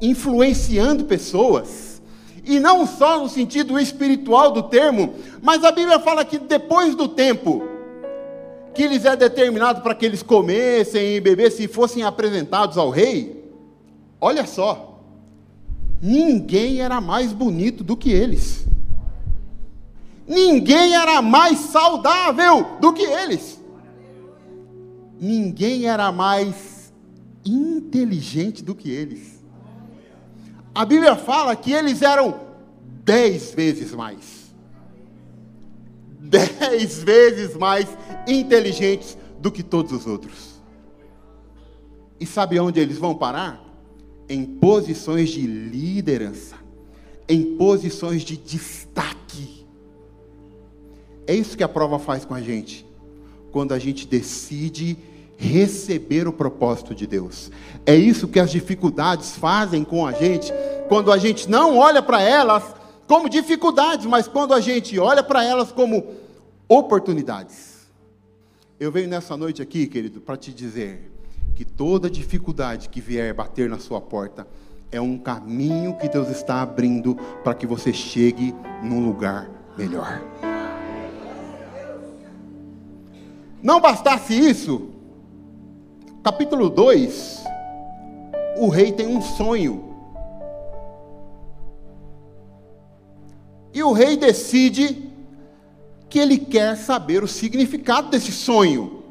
influenciando 0.02 1.06
pessoas, 1.06 1.93
e 2.44 2.60
não 2.60 2.86
só 2.86 3.18
no 3.18 3.28
sentido 3.28 3.78
espiritual 3.78 4.52
do 4.52 4.62
termo, 4.62 5.14
mas 5.42 5.64
a 5.64 5.72
Bíblia 5.72 5.98
fala 5.98 6.24
que 6.24 6.38
depois 6.38 6.94
do 6.94 7.08
tempo 7.08 7.62
que 8.74 8.88
lhes 8.88 9.04
é 9.04 9.14
determinado 9.14 9.82
para 9.82 9.94
que 9.94 10.04
eles 10.04 10.22
comessem 10.22 11.16
e 11.16 11.20
bebessem 11.20 11.66
e 11.66 11.68
fossem 11.68 12.02
apresentados 12.02 12.76
ao 12.76 12.90
rei, 12.90 13.44
olha 14.20 14.46
só, 14.46 15.00
ninguém 16.02 16.80
era 16.80 17.00
mais 17.00 17.32
bonito 17.32 17.84
do 17.84 17.96
que 17.96 18.10
eles 18.10 18.64
ninguém 20.26 20.94
era 20.94 21.20
mais 21.22 21.58
saudável 21.58 22.78
do 22.80 22.92
que 22.92 23.02
eles. 23.02 23.60
Ninguém 25.20 25.86
era 25.86 26.10
mais 26.10 26.92
inteligente 27.44 28.62
do 28.62 28.74
que 28.74 28.90
eles. 28.90 29.33
A 30.74 30.84
Bíblia 30.84 31.14
fala 31.14 31.54
que 31.54 31.72
eles 31.72 32.02
eram 32.02 32.40
dez 33.04 33.54
vezes 33.54 33.92
mais. 33.92 34.52
Dez 36.18 37.02
vezes 37.04 37.56
mais 37.56 37.86
inteligentes 38.26 39.16
do 39.38 39.52
que 39.52 39.62
todos 39.62 39.92
os 39.92 40.06
outros. 40.06 40.60
E 42.18 42.26
sabe 42.26 42.58
onde 42.58 42.80
eles 42.80 42.98
vão 42.98 43.14
parar? 43.14 43.62
Em 44.28 44.44
posições 44.44 45.30
de 45.30 45.46
liderança, 45.46 46.56
em 47.28 47.56
posições 47.56 48.22
de 48.22 48.36
destaque. 48.36 49.66
É 51.26 51.34
isso 51.34 51.56
que 51.56 51.62
a 51.62 51.68
prova 51.68 51.98
faz 51.98 52.24
com 52.24 52.34
a 52.34 52.40
gente. 52.40 52.86
Quando 53.52 53.72
a 53.72 53.78
gente 53.78 54.06
decide 54.06 54.96
receber 55.36 56.26
o 56.26 56.32
propósito 56.32 56.94
de 56.94 57.06
Deus. 57.06 57.50
É 57.84 57.94
isso 57.94 58.28
que 58.28 58.40
as 58.40 58.50
dificuldades 58.50 59.36
fazem 59.36 59.84
com 59.84 60.06
a 60.06 60.12
gente, 60.12 60.52
quando 60.88 61.12
a 61.12 61.18
gente 61.18 61.48
não 61.48 61.76
olha 61.76 62.02
para 62.02 62.22
elas 62.22 62.62
como 63.06 63.28
dificuldades, 63.28 64.06
mas 64.06 64.26
quando 64.26 64.54
a 64.54 64.60
gente 64.60 64.98
olha 64.98 65.22
para 65.22 65.44
elas 65.44 65.70
como 65.70 66.14
oportunidades. 66.68 67.86
Eu 68.80 68.90
venho 68.90 69.08
nessa 69.08 69.36
noite 69.36 69.60
aqui, 69.60 69.86
querido, 69.86 70.20
para 70.20 70.36
te 70.36 70.52
dizer 70.52 71.10
que 71.54 71.64
toda 71.64 72.10
dificuldade 72.10 72.88
que 72.88 73.00
vier 73.00 73.32
bater 73.32 73.68
na 73.68 73.78
sua 73.78 74.00
porta 74.00 74.46
é 74.90 75.00
um 75.00 75.18
caminho 75.18 75.96
que 75.96 76.08
Deus 76.08 76.28
está 76.28 76.62
abrindo 76.62 77.16
para 77.42 77.54
que 77.54 77.66
você 77.66 77.92
chegue 77.92 78.54
num 78.82 79.04
lugar 79.04 79.50
melhor. 79.76 80.22
Não 83.62 83.80
bastasse 83.80 84.34
isso, 84.38 84.90
capítulo 86.24 86.70
2, 86.70 87.44
o 88.56 88.68
rei 88.68 88.90
tem 88.90 89.06
um 89.06 89.20
sonho. 89.20 89.94
E 93.74 93.82
o 93.82 93.92
rei 93.92 94.16
decide 94.16 95.12
que 96.08 96.18
ele 96.18 96.38
quer 96.38 96.78
saber 96.78 97.22
o 97.22 97.28
significado 97.28 98.08
desse 98.08 98.32
sonho. 98.32 99.02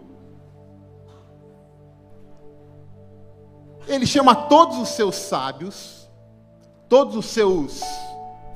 Ele 3.88 4.08
chama 4.08 4.34
todos 4.34 4.80
os 4.80 4.90
seus 4.90 5.16
sábios, 5.16 6.10
todos 6.90 7.16
os 7.16 7.28
seus 7.28 7.84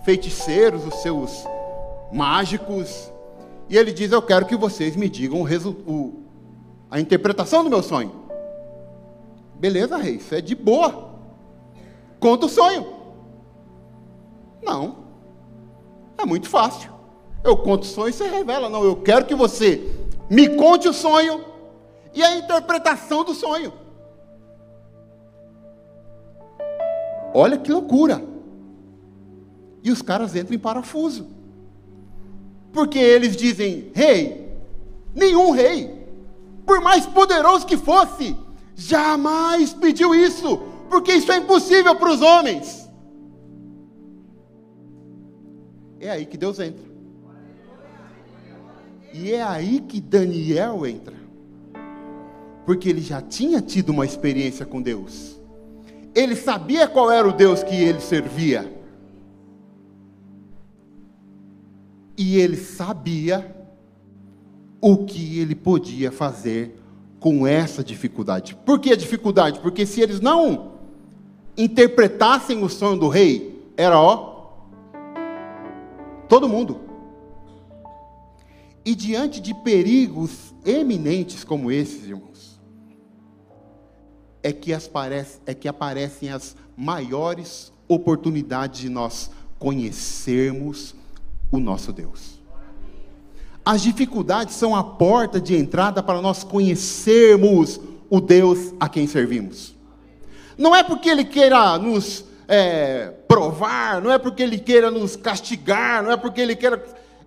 feiticeiros, 0.03 0.83
os 0.83 0.95
seus 0.95 1.43
mágicos, 2.11 3.11
e 3.69 3.77
ele 3.77 3.91
diz: 3.91 4.11
Eu 4.11 4.21
quero 4.21 4.47
que 4.47 4.55
vocês 4.55 4.95
me 4.95 5.07
digam 5.07 5.41
o, 5.41 5.69
o, 5.91 6.23
a 6.89 6.99
interpretação 6.99 7.63
do 7.63 7.69
meu 7.69 7.83
sonho. 7.83 8.26
Beleza, 9.59 9.97
rei, 9.97 10.15
isso 10.15 10.33
é 10.35 10.41
de 10.41 10.55
boa. 10.55 11.19
Conta 12.19 12.45
o 12.45 12.49
sonho. 12.49 12.85
Não. 14.63 15.07
É 16.17 16.25
muito 16.25 16.49
fácil. 16.49 16.91
Eu 17.43 17.57
conto 17.57 17.83
o 17.83 17.85
sonho 17.85 18.09
e 18.09 18.13
você 18.13 18.27
revela. 18.27 18.69
Não, 18.69 18.83
eu 18.83 18.95
quero 18.97 19.25
que 19.25 19.35
você 19.35 19.95
me 20.29 20.49
conte 20.55 20.87
o 20.87 20.93
sonho 20.93 21.43
e 22.13 22.23
a 22.23 22.35
interpretação 22.35 23.23
do 23.23 23.33
sonho. 23.33 23.71
Olha 27.33 27.57
que 27.57 27.71
loucura. 27.71 28.23
E 29.83 29.91
os 29.91 30.01
caras 30.01 30.35
entram 30.35 30.55
em 30.55 30.59
parafuso. 30.59 31.27
Porque 32.73 32.99
eles 32.99 33.35
dizem: 33.35 33.91
rei, 33.93 34.57
nenhum 35.15 35.51
rei, 35.51 36.07
por 36.65 36.81
mais 36.81 37.05
poderoso 37.05 37.65
que 37.65 37.77
fosse, 37.77 38.35
jamais 38.77 39.73
pediu 39.73 40.13
isso, 40.13 40.59
porque 40.87 41.11
isso 41.11 41.31
é 41.31 41.37
impossível 41.37 41.95
para 41.95 42.13
os 42.13 42.21
homens. 42.21 42.87
É 45.99 46.11
aí 46.11 46.27
que 46.27 46.37
Deus 46.37 46.59
entra. 46.59 46.85
E 49.11 49.33
é 49.33 49.41
aí 49.41 49.81
que 49.81 49.99
Daniel 49.99 50.85
entra. 50.85 51.15
Porque 52.67 52.87
ele 52.87 53.01
já 53.01 53.19
tinha 53.19 53.61
tido 53.61 53.89
uma 53.89 54.05
experiência 54.05 54.63
com 54.63 54.79
Deus. 54.79 55.41
Ele 56.13 56.35
sabia 56.35 56.87
qual 56.87 57.11
era 57.11 57.27
o 57.27 57.33
Deus 57.33 57.63
que 57.63 57.73
ele 57.73 57.99
servia. 57.99 58.71
E 62.15 62.37
ele 62.37 62.57
sabia 62.57 63.55
o 64.79 65.05
que 65.05 65.39
ele 65.39 65.55
podia 65.55 66.11
fazer 66.11 66.77
com 67.19 67.45
essa 67.47 67.83
dificuldade. 67.83 68.55
Por 68.65 68.79
que 68.79 68.91
a 68.91 68.95
dificuldade? 68.95 69.59
Porque 69.59 69.85
se 69.85 70.01
eles 70.01 70.19
não 70.19 70.73
interpretassem 71.57 72.63
o 72.63 72.69
sonho 72.69 72.99
do 72.99 73.07
rei, 73.07 73.71
era 73.75 73.99
ó, 73.99 74.51
todo 76.29 76.47
mundo. 76.47 76.81
E 78.85 78.95
diante 78.95 79.41
de 79.41 79.53
perigos 79.53 80.53
eminentes 80.65 81.43
como 81.43 81.71
esses, 81.71 82.05
irmãos, 82.07 82.59
é 84.43 84.53
que, 84.53 84.71
aparece, 84.73 85.39
é 85.45 85.53
que 85.53 85.67
aparecem 85.67 86.29
as 86.29 86.55
maiores 86.75 87.73
oportunidades 87.87 88.79
de 88.79 88.89
nós 88.89 89.31
conhecermos 89.59 90.95
o 91.51 91.59
nosso 91.59 91.91
Deus. 91.91 92.36
As 93.67 93.81
dificuldades 93.81 94.55
são 94.55 94.73
a 94.73 94.81
porta 94.81 95.41
de 95.41 95.53
entrada 95.53 96.01
para 96.01 96.21
nós 96.21 96.41
conhecermos 96.41 97.81
o 98.09 98.21
Deus 98.21 98.73
a 98.79 98.87
quem 98.87 99.05
servimos. 99.05 99.75
Não 100.57 100.73
é 100.73 100.83
porque 100.83 101.09
Ele 101.09 101.25
queira 101.25 101.77
nos 101.77 102.23
é, 102.47 103.07
provar, 103.27 104.01
não 104.01 104.09
é 104.09 104.17
porque 104.17 104.41
Ele 104.41 104.57
queira 104.57 104.89
nos 104.89 105.17
castigar, 105.17 106.01
não 106.01 106.13
é 106.13 106.15
porque 106.15 106.39
Ele 106.39 106.55
queira. 106.55 106.81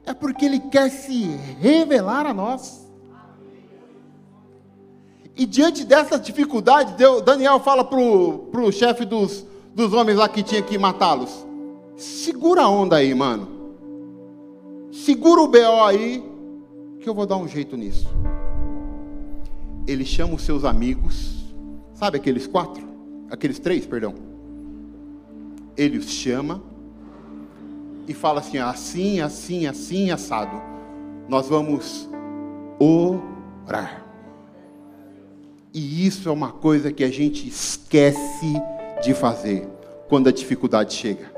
É 0.06 0.14
porque 0.14 0.46
Ele 0.46 0.60
quer 0.60 0.88
se 0.88 1.24
revelar 1.60 2.24
a 2.24 2.32
nós. 2.32 2.90
E 5.36 5.44
diante 5.44 5.84
dessa 5.84 6.18
dificuldade, 6.18 6.94
Daniel 7.22 7.60
fala 7.60 7.84
para 7.84 8.00
o 8.00 8.72
chefe 8.72 9.04
dos, 9.04 9.44
dos 9.74 9.92
homens 9.92 10.16
lá 10.16 10.26
que 10.26 10.42
tinha 10.42 10.62
que 10.62 10.78
matá-los: 10.78 11.46
segura 11.98 12.62
a 12.62 12.68
onda 12.70 12.96
aí, 12.96 13.14
mano. 13.14 13.60
Segura 14.90 15.42
o 15.42 15.46
BO 15.46 15.84
aí, 15.84 16.29
que 17.00 17.08
eu 17.08 17.14
vou 17.14 17.26
dar 17.26 17.36
um 17.36 17.48
jeito 17.48 17.76
nisso. 17.76 18.08
Ele 19.86 20.04
chama 20.04 20.34
os 20.34 20.42
seus 20.42 20.64
amigos, 20.64 21.44
sabe 21.94 22.18
aqueles 22.18 22.46
quatro? 22.46 22.86
Aqueles 23.30 23.58
três, 23.58 23.86
perdão. 23.86 24.14
Ele 25.76 25.96
os 25.96 26.10
chama 26.10 26.62
e 28.06 28.12
fala 28.12 28.40
assim: 28.40 28.58
assim, 28.58 29.20
assim, 29.20 29.66
assim, 29.66 30.10
assado. 30.10 30.60
Nós 31.28 31.48
vamos 31.48 32.08
orar. 32.78 34.04
E 35.72 36.06
isso 36.06 36.28
é 36.28 36.32
uma 36.32 36.52
coisa 36.52 36.92
que 36.92 37.04
a 37.04 37.10
gente 37.10 37.48
esquece 37.48 38.52
de 39.02 39.14
fazer 39.14 39.66
quando 40.08 40.28
a 40.28 40.32
dificuldade 40.32 40.94
chega. 40.94 41.32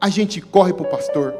A 0.00 0.08
gente 0.08 0.40
corre 0.40 0.72
para 0.72 0.86
o 0.86 0.90
pastor 0.90 1.34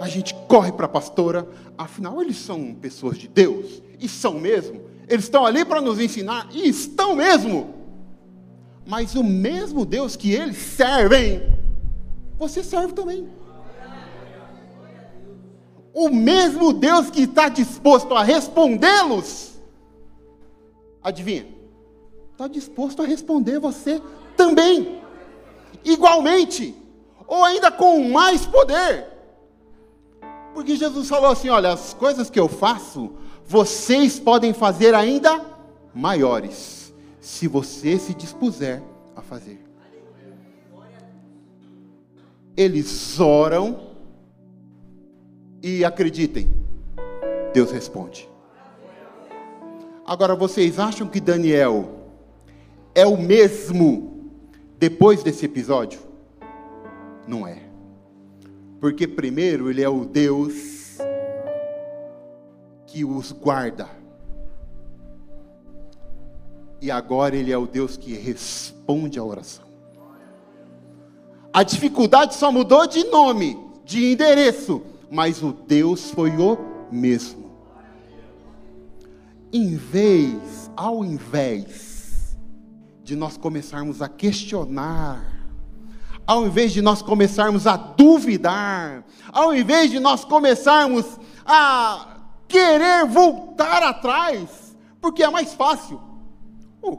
a 0.00 0.06
gente 0.06 0.34
corre 0.46 0.70
para 0.70 0.86
a 0.86 0.88
pastora, 0.88 1.46
afinal 1.78 2.20
eles 2.20 2.36
são 2.36 2.74
pessoas 2.74 3.16
de 3.16 3.28
Deus, 3.28 3.80
e 4.00 4.08
são 4.08 4.34
mesmo, 4.34 4.82
eles 5.08 5.24
estão 5.24 5.46
ali 5.46 5.64
para 5.64 5.80
nos 5.80 6.00
ensinar, 6.00 6.48
e 6.52 6.68
estão 6.68 7.14
mesmo, 7.14 7.74
mas 8.84 9.14
o 9.14 9.22
mesmo 9.22 9.86
Deus 9.86 10.16
que 10.16 10.32
eles 10.32 10.56
servem, 10.56 11.40
você 12.36 12.64
serve 12.64 12.92
também. 12.92 13.28
O 15.94 16.10
mesmo 16.10 16.72
Deus 16.72 17.10
que 17.10 17.22
está 17.22 17.48
disposto 17.48 18.14
a 18.14 18.22
respondê-los, 18.22 19.58
adivinha? 21.02 21.46
Está 22.32 22.46
disposto 22.46 23.02
a 23.02 23.06
responder 23.06 23.58
você 23.58 24.00
também, 24.36 25.00
igualmente, 25.84 26.74
ou 27.26 27.44
ainda 27.44 27.70
com 27.70 28.08
mais 28.08 28.46
poder. 28.46 29.17
Porque 30.58 30.74
Jesus 30.74 31.08
falou 31.08 31.30
assim: 31.30 31.48
olha, 31.50 31.70
as 31.70 31.94
coisas 31.94 32.28
que 32.28 32.40
eu 32.40 32.48
faço, 32.48 33.12
vocês 33.46 34.18
podem 34.18 34.52
fazer 34.52 34.92
ainda 34.92 35.40
maiores, 35.94 36.92
se 37.20 37.46
você 37.46 37.96
se 37.96 38.12
dispuser 38.12 38.82
a 39.14 39.22
fazer. 39.22 39.64
Eles 42.56 43.20
oram 43.20 43.94
e 45.62 45.84
acreditem, 45.84 46.50
Deus 47.54 47.70
responde. 47.70 48.28
Agora 50.04 50.34
vocês 50.34 50.80
acham 50.80 51.06
que 51.06 51.20
Daniel 51.20 52.00
é 52.96 53.06
o 53.06 53.16
mesmo 53.16 54.32
depois 54.76 55.22
desse 55.22 55.46
episódio? 55.46 56.00
Não 57.28 57.46
é. 57.46 57.67
Porque, 58.80 59.06
primeiro, 59.06 59.70
Ele 59.70 59.82
é 59.82 59.88
o 59.88 60.04
Deus 60.04 60.98
que 62.86 63.04
os 63.04 63.32
guarda. 63.32 63.88
E 66.80 66.90
agora 66.90 67.36
Ele 67.36 67.52
é 67.52 67.58
o 67.58 67.66
Deus 67.66 67.96
que 67.96 68.14
responde 68.14 69.18
à 69.18 69.24
oração. 69.24 69.66
A 71.52 71.62
dificuldade 71.62 72.34
só 72.34 72.52
mudou 72.52 72.86
de 72.86 73.04
nome, 73.04 73.58
de 73.84 74.12
endereço, 74.12 74.82
mas 75.10 75.42
o 75.42 75.52
Deus 75.52 76.10
foi 76.10 76.30
o 76.36 76.56
mesmo. 76.90 77.48
Em 79.52 79.74
vez, 79.76 80.70
ao 80.76 81.04
invés 81.04 82.36
de 83.02 83.16
nós 83.16 83.36
começarmos 83.36 84.02
a 84.02 84.08
questionar 84.08 85.37
ao 86.28 86.44
invés 86.44 86.74
de 86.74 86.82
nós 86.82 87.00
começarmos 87.00 87.66
a 87.66 87.74
duvidar, 87.74 89.02
ao 89.32 89.54
invés 89.54 89.90
de 89.90 89.98
nós 89.98 90.26
começarmos 90.26 91.18
a 91.46 92.18
querer 92.46 93.06
voltar 93.06 93.82
atrás, 93.82 94.76
porque 95.00 95.22
é 95.22 95.30
mais 95.30 95.54
fácil. 95.54 95.98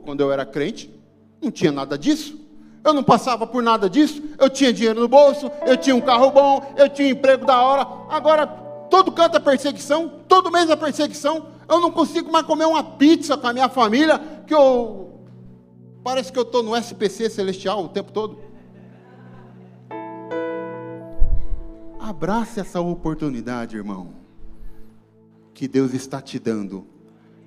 Quando 0.04 0.22
eu 0.22 0.32
era 0.32 0.48
crente, 0.48 0.92
não 1.40 1.52
tinha 1.52 1.72
nada 1.72 1.96
disso. 1.96 2.40
Eu 2.84 2.92
não 2.92 3.04
passava 3.04 3.46
por 3.46 3.62
nada 3.62 3.88
disso. 3.88 4.20
Eu 4.40 4.50
tinha 4.50 4.74
dinheiro 4.74 5.00
no 5.00 5.08
bolso, 5.08 5.52
eu 5.64 5.78
tinha 5.78 5.96
um 5.96 6.02
carro 6.02 6.32
bom, 6.32 6.74
eu 6.76 6.90
tinha 6.90 7.10
um 7.10 7.12
emprego 7.12 7.46
da 7.46 7.62
hora. 7.62 7.88
Agora, 8.10 8.48
todo 8.90 9.12
canto 9.12 9.38
é 9.38 9.40
perseguição, 9.40 10.12
todo 10.28 10.52
mês 10.52 10.72
é 10.72 10.76
perseguição. 10.76 11.46
Eu 11.68 11.80
não 11.80 11.92
consigo 11.92 12.32
mais 12.32 12.48
comer 12.48 12.66
uma 12.66 12.84
pizza 12.84 13.38
com 13.38 13.46
a 13.46 13.54
minha 13.54 13.70
família, 13.70 14.20
que 14.48 14.56
eu. 14.56 15.20
Parece 16.04 16.32
que 16.32 16.40
eu 16.40 16.44
estou 16.44 16.64
no 16.64 16.76
SPC 16.76 17.30
celestial 17.30 17.84
o 17.84 17.90
tempo 17.90 18.12
todo. 18.12 18.49
Abrace 22.20 22.60
essa 22.60 22.82
oportunidade, 22.82 23.78
irmão, 23.78 24.10
que 25.54 25.70
Deus 25.70 25.94
está 25.94 26.20
te 26.20 26.38
dando 26.38 26.86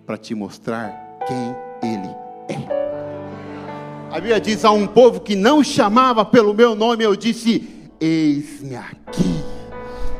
para 0.07 0.17
te 0.17 0.35
mostrar 0.35 1.19
quem 1.27 1.55
Ele 1.83 2.09
é. 2.49 4.09
A 4.11 4.15
Bíblia 4.15 4.41
diz 4.41 4.65
a 4.65 4.71
um 4.71 4.87
povo 4.87 5.21
que 5.21 5.37
não 5.37 5.63
chamava 5.63 6.25
pelo 6.25 6.55
meu 6.55 6.75
nome, 6.75 7.05
eu 7.05 7.15
disse: 7.15 7.69
Eis-me 8.01 8.75
aqui. 8.75 9.45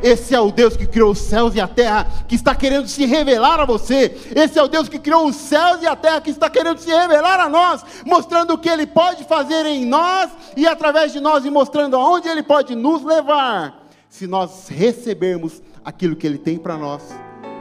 Esse 0.03 0.35
é 0.35 0.41
o 0.41 0.53
Deus 0.53 0.77
que 0.77 0.87
criou 0.87 1.13
os 1.13 1.19
céus 1.19 1.55
e 1.55 1.61
a 1.61 1.67
terra, 1.67 2.07
que 2.29 2.35
está 2.35 2.55
querendo 2.55 2.89
se 2.89 3.07
revelar 3.07 3.59
a 3.59 3.65
você. 3.65 4.15
Esse 4.37 4.59
é 4.59 4.63
o 4.63 4.69
Deus 4.69 4.87
que 4.87 4.99
criou 4.99 5.29
os 5.29 5.37
céus 5.37 5.81
e 5.81 5.87
a 5.87 5.97
terra, 5.97 6.21
que 6.21 6.31
está 6.31 6.51
querendo 6.51 6.77
se 6.77 6.91
revelar 6.91 7.41
a 7.41 7.49
nós, 7.49 7.83
mostrando 8.05 8.53
o 8.53 8.59
que 8.59 8.69
Ele 8.69 8.87
pode 8.87 9.25
fazer 9.25 9.65
em 9.65 9.87
nós 9.87 10.31
e 10.55 10.67
através 10.67 11.11
de 11.11 11.21
nós, 11.21 11.47
e 11.47 11.51
mostrando 11.51 11.97
aonde 11.97 12.29
Ele 12.29 12.43
pode 12.43 12.75
nos 12.75 13.03
levar, 13.03 13.82
se 14.13 14.27
nós 14.27 14.69
recebermos 14.69 15.63
aquilo 15.83 16.15
que 16.15 16.27
Ele 16.27 16.37
tem 16.37 16.59
para 16.59 16.77
nós 16.77 17.03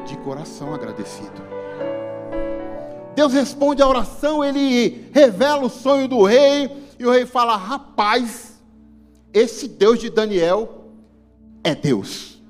de 0.05 0.17
coração 0.17 0.73
agradecido. 0.73 1.41
Deus 3.15 3.31
responde 3.31 3.81
a 3.81 3.87
oração, 3.87 4.43
ele 4.43 5.09
revela 5.13 5.63
o 5.63 5.69
sonho 5.69 6.09
do 6.09 6.23
rei, 6.25 6.69
e 6.99 7.05
o 7.05 7.11
rei 7.11 7.25
fala: 7.25 7.55
Rapaz, 7.55 8.61
esse 9.33 9.65
Deus 9.65 9.97
de 9.97 10.09
Daniel 10.09 10.87
é 11.63 11.73
Deus. 11.73 12.41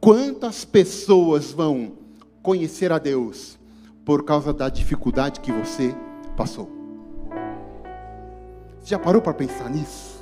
Quantas 0.00 0.64
pessoas 0.64 1.52
vão 1.52 1.98
conhecer 2.42 2.92
a 2.92 2.98
Deus 2.98 3.58
por 4.06 4.24
causa 4.24 4.54
da 4.54 4.70
dificuldade 4.70 5.40
que 5.40 5.52
você 5.52 5.94
passou? 6.34 6.70
Já 8.82 8.98
parou 8.98 9.20
para 9.20 9.34
pensar 9.34 9.68
nisso? 9.68 10.13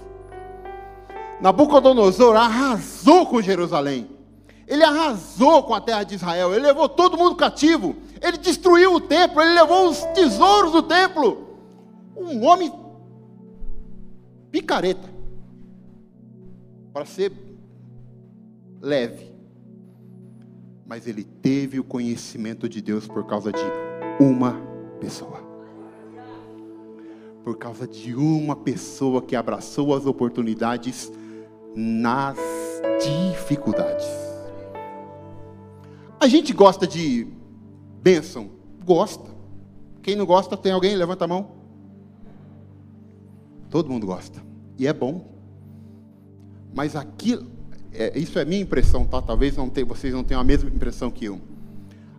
Nabucodonosor 1.42 2.36
arrasou 2.36 3.26
com 3.26 3.42
Jerusalém. 3.42 4.08
Ele 4.64 4.84
arrasou 4.84 5.64
com 5.64 5.74
a 5.74 5.80
terra 5.80 6.04
de 6.04 6.14
Israel. 6.14 6.54
Ele 6.54 6.64
levou 6.64 6.88
todo 6.88 7.18
mundo 7.18 7.34
cativo. 7.34 7.96
Ele 8.20 8.38
destruiu 8.38 8.94
o 8.94 9.00
templo, 9.00 9.42
ele 9.42 9.52
levou 9.54 9.88
os 9.88 10.04
tesouros 10.14 10.70
do 10.70 10.84
templo. 10.84 11.58
Um 12.16 12.44
homem 12.44 12.72
picareta, 14.52 15.10
para 16.92 17.04
ser 17.04 17.32
leve. 18.80 19.32
Mas 20.86 21.08
ele 21.08 21.24
teve 21.24 21.80
o 21.80 21.84
conhecimento 21.84 22.68
de 22.68 22.80
Deus 22.80 23.08
por 23.08 23.26
causa 23.26 23.50
de 23.50 23.64
uma 24.20 24.60
pessoa. 25.00 25.42
Por 27.42 27.58
causa 27.58 27.88
de 27.88 28.14
uma 28.14 28.54
pessoa 28.54 29.20
que 29.20 29.34
abraçou 29.34 29.92
as 29.92 30.06
oportunidades 30.06 31.10
nas 31.74 32.36
dificuldades. 33.02 34.06
A 36.20 36.28
gente 36.28 36.52
gosta 36.52 36.86
de 36.86 37.26
Bênção. 38.02 38.50
Gosta. 38.84 39.30
Quem 40.02 40.16
não 40.16 40.26
gosta, 40.26 40.56
tem 40.56 40.72
alguém? 40.72 40.96
Levanta 40.96 41.24
a 41.24 41.28
mão. 41.28 41.52
Todo 43.70 43.88
mundo 43.88 44.06
gosta. 44.06 44.42
E 44.76 44.88
é 44.88 44.92
bom. 44.92 45.30
Mas 46.74 46.96
aquilo, 46.96 47.46
é, 47.92 48.18
isso 48.18 48.38
é 48.40 48.44
minha 48.44 48.60
impressão, 48.60 49.06
tá? 49.06 49.22
Talvez 49.22 49.56
não 49.56 49.70
tenha, 49.70 49.86
vocês 49.86 50.12
não 50.12 50.24
tenham 50.24 50.40
a 50.40 50.44
mesma 50.44 50.68
impressão 50.68 51.12
que 51.12 51.26
eu. 51.26 51.40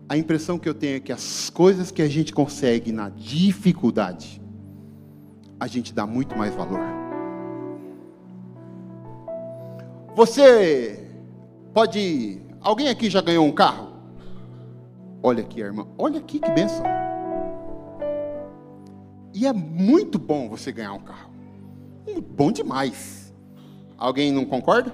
A 0.08 0.16
impressão 0.16 0.58
que 0.58 0.70
eu 0.70 0.74
tenho 0.74 0.96
é 0.96 1.00
que 1.02 1.12
as 1.12 1.50
coisas 1.50 1.92
que 1.92 2.02
a 2.02 2.08
gente 2.08 2.32
consegue 2.32 2.92
na 2.94 3.10
dificuldade, 3.10 4.42
a 5.60 5.68
gente 5.68 5.94
dá 5.94 6.08
muito 6.08 6.38
mais 6.38 6.56
valor. 6.56 7.03
Você 10.16 11.10
pode. 11.74 12.40
Alguém 12.62 12.88
aqui 12.90 13.10
já 13.10 13.22
ganhou 13.22 13.46
um 13.46 13.52
carro? 13.52 13.94
Olha 15.22 15.42
aqui, 15.42 15.60
irmã. 15.60 15.88
Olha 15.98 16.20
aqui 16.20 16.40
que 16.40 16.52
benção. 16.52 16.86
E 19.34 19.48
é 19.48 19.54
muito 19.54 20.20
bom 20.20 20.48
você 20.48 20.72
ganhar 20.72 20.94
um 20.94 21.00
carro. 21.00 21.32
Bom 22.36 22.52
demais. 22.52 23.34
Alguém 23.98 24.32
não 24.32 24.46
concorda? 24.46 24.94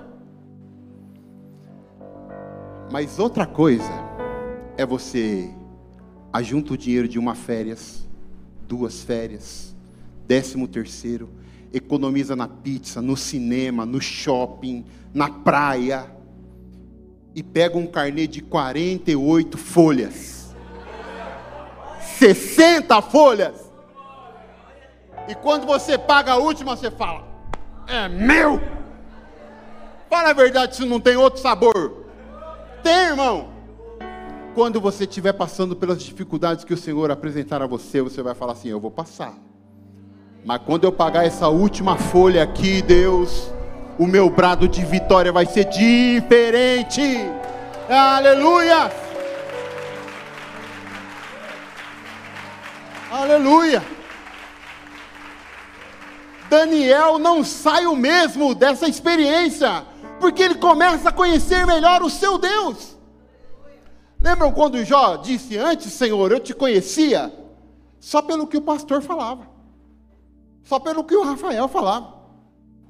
Mas 2.91 3.19
outra 3.19 3.45
coisa 3.45 3.91
é 4.77 4.85
você 4.85 5.53
ajunta 6.31 6.73
o 6.73 6.77
dinheiro 6.77 7.07
de 7.07 7.19
uma 7.19 7.35
férias, 7.35 8.07
duas 8.67 9.03
férias, 9.03 9.75
décimo 10.25 10.67
terceiro, 10.67 11.29
economiza 11.73 12.35
na 12.35 12.47
pizza, 12.47 13.01
no 13.01 13.15
cinema, 13.15 13.85
no 13.85 14.01
shopping, 14.01 14.85
na 15.13 15.29
praia 15.29 16.19
e 17.35 17.43
pega 17.43 17.77
um 17.77 17.87
carnê 17.87 18.27
de 18.27 18.41
48 18.41 19.57
folhas. 19.57 20.55
60 22.17 23.01
folhas. 23.03 23.71
E 25.27 25.35
quando 25.35 25.65
você 25.65 25.97
paga 25.97 26.33
a 26.33 26.37
última, 26.37 26.75
você 26.75 26.91
fala: 26.91 27.23
É 27.87 28.09
meu. 28.09 28.59
Fala 30.09 30.31
a 30.31 30.33
verdade 30.33 30.75
se 30.75 30.85
não 30.85 30.99
tem 30.99 31.15
outro 31.15 31.39
sabor. 31.39 32.05
Tem, 32.83 33.09
irmão. 33.09 33.49
Quando 34.55 34.81
você 34.81 35.03
estiver 35.03 35.33
passando 35.33 35.75
pelas 35.75 36.01
dificuldades 36.01 36.65
que 36.65 36.73
o 36.73 36.77
Senhor 36.77 37.11
apresentar 37.11 37.61
a 37.61 37.67
você, 37.67 38.01
você 38.01 38.21
vai 38.21 38.33
falar 38.33 38.53
assim: 38.53 38.69
Eu 38.69 38.79
vou 38.79 38.91
passar. 38.91 39.37
Mas 40.49 40.61
quando 40.65 40.83
eu 40.83 40.91
pagar 40.91 41.27
essa 41.27 41.47
última 41.47 41.95
folha 41.95 42.41
aqui, 42.41 42.81
Deus, 42.81 43.53
o 43.99 44.07
meu 44.07 44.31
brado 44.31 44.67
de 44.67 44.83
vitória 44.83 45.31
vai 45.31 45.45
ser 45.45 45.65
diferente. 45.65 47.03
Aleluia! 47.87 48.91
Aleluia! 53.11 53.83
Daniel 56.49 57.19
não 57.19 57.43
sai 57.43 57.85
o 57.85 57.95
mesmo 57.95 58.55
dessa 58.55 58.87
experiência, 58.87 59.85
porque 60.19 60.41
ele 60.41 60.55
começa 60.55 61.09
a 61.09 61.13
conhecer 61.13 61.67
melhor 61.67 62.01
o 62.01 62.09
seu 62.09 62.39
Deus. 62.39 62.97
Lembram 64.19 64.51
quando 64.51 64.83
Jó 64.83 65.15
disse: 65.17 65.59
Antes, 65.59 65.93
Senhor, 65.93 66.31
eu 66.31 66.39
te 66.39 66.55
conhecia 66.55 67.31
só 67.99 68.19
pelo 68.19 68.47
que 68.47 68.57
o 68.57 68.61
pastor 68.63 69.03
falava, 69.03 69.58
só 70.69 70.79
pelo 70.79 71.03
que 71.03 71.15
o 71.15 71.23
Rafael 71.23 71.67
falava. 71.67 72.13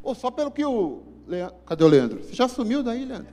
Ou 0.04 0.14
só 0.14 0.30
pelo 0.30 0.52
que 0.52 0.66
o. 0.66 1.02
Leandro... 1.26 1.56
Cadê 1.66 1.84
o 1.86 1.88
Leandro? 1.88 2.22
Você 2.22 2.34
já 2.34 2.46
sumiu 2.50 2.84
daí, 2.84 3.06
Leandro? 3.06 3.32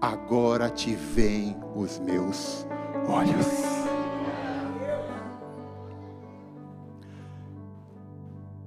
Agora 0.00 0.68
te 0.68 0.92
veem 0.96 1.56
os 1.76 2.00
meus 2.00 2.66
olhos. 3.08 3.46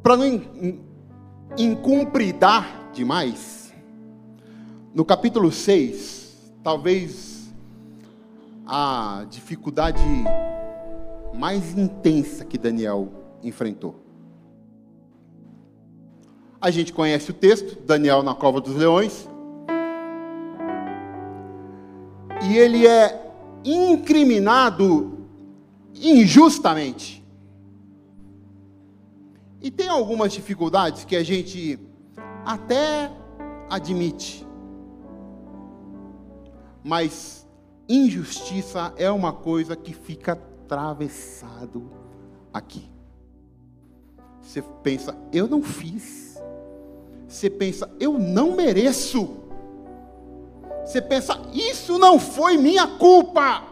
Para 0.01 0.15
não 0.15 0.41
incumpridar 1.57 2.91
demais, 2.93 3.73
no 4.93 5.03
capítulo 5.03 5.51
6, 5.51 6.53
talvez 6.63 7.53
a 8.65 9.25
dificuldade 9.29 10.01
mais 11.33 11.77
intensa 11.77 12.43
que 12.43 12.57
Daniel 12.57 13.09
enfrentou. 13.43 13.95
A 16.61 16.69
gente 16.71 16.91
conhece 16.91 17.31
o 17.31 17.33
texto, 17.33 17.79
Daniel 17.85 18.21
na 18.21 18.35
cova 18.35 18.59
dos 18.59 18.75
leões. 18.75 19.29
E 22.49 22.57
ele 22.57 22.85
é 22.85 23.31
incriminado 23.63 25.19
injustamente. 25.95 27.25
E 29.61 29.69
tem 29.69 29.87
algumas 29.87 30.31
dificuldades 30.33 31.03
que 31.05 31.15
a 31.15 31.23
gente 31.23 31.79
até 32.45 33.11
admite. 33.69 34.45
Mas 36.83 37.47
injustiça 37.87 38.93
é 38.97 39.09
uma 39.11 39.33
coisa 39.33 39.75
que 39.75 39.93
fica 39.93 40.35
atravessado 40.69 41.89
aqui. 42.53 42.89
Você 44.41 44.61
pensa, 44.83 45.17
eu 45.31 45.47
não 45.47 45.61
fiz 45.61 46.29
você 47.29 47.47
pensa, 47.47 47.87
eu 47.99 48.17
não 48.17 48.55
mereço. 48.55 49.37
Você 50.83 50.99
pensa, 50.99 51.39
isso 51.53 51.99
não 51.99 52.19
foi 52.19 52.57
minha 52.57 52.87
culpa. 52.97 53.63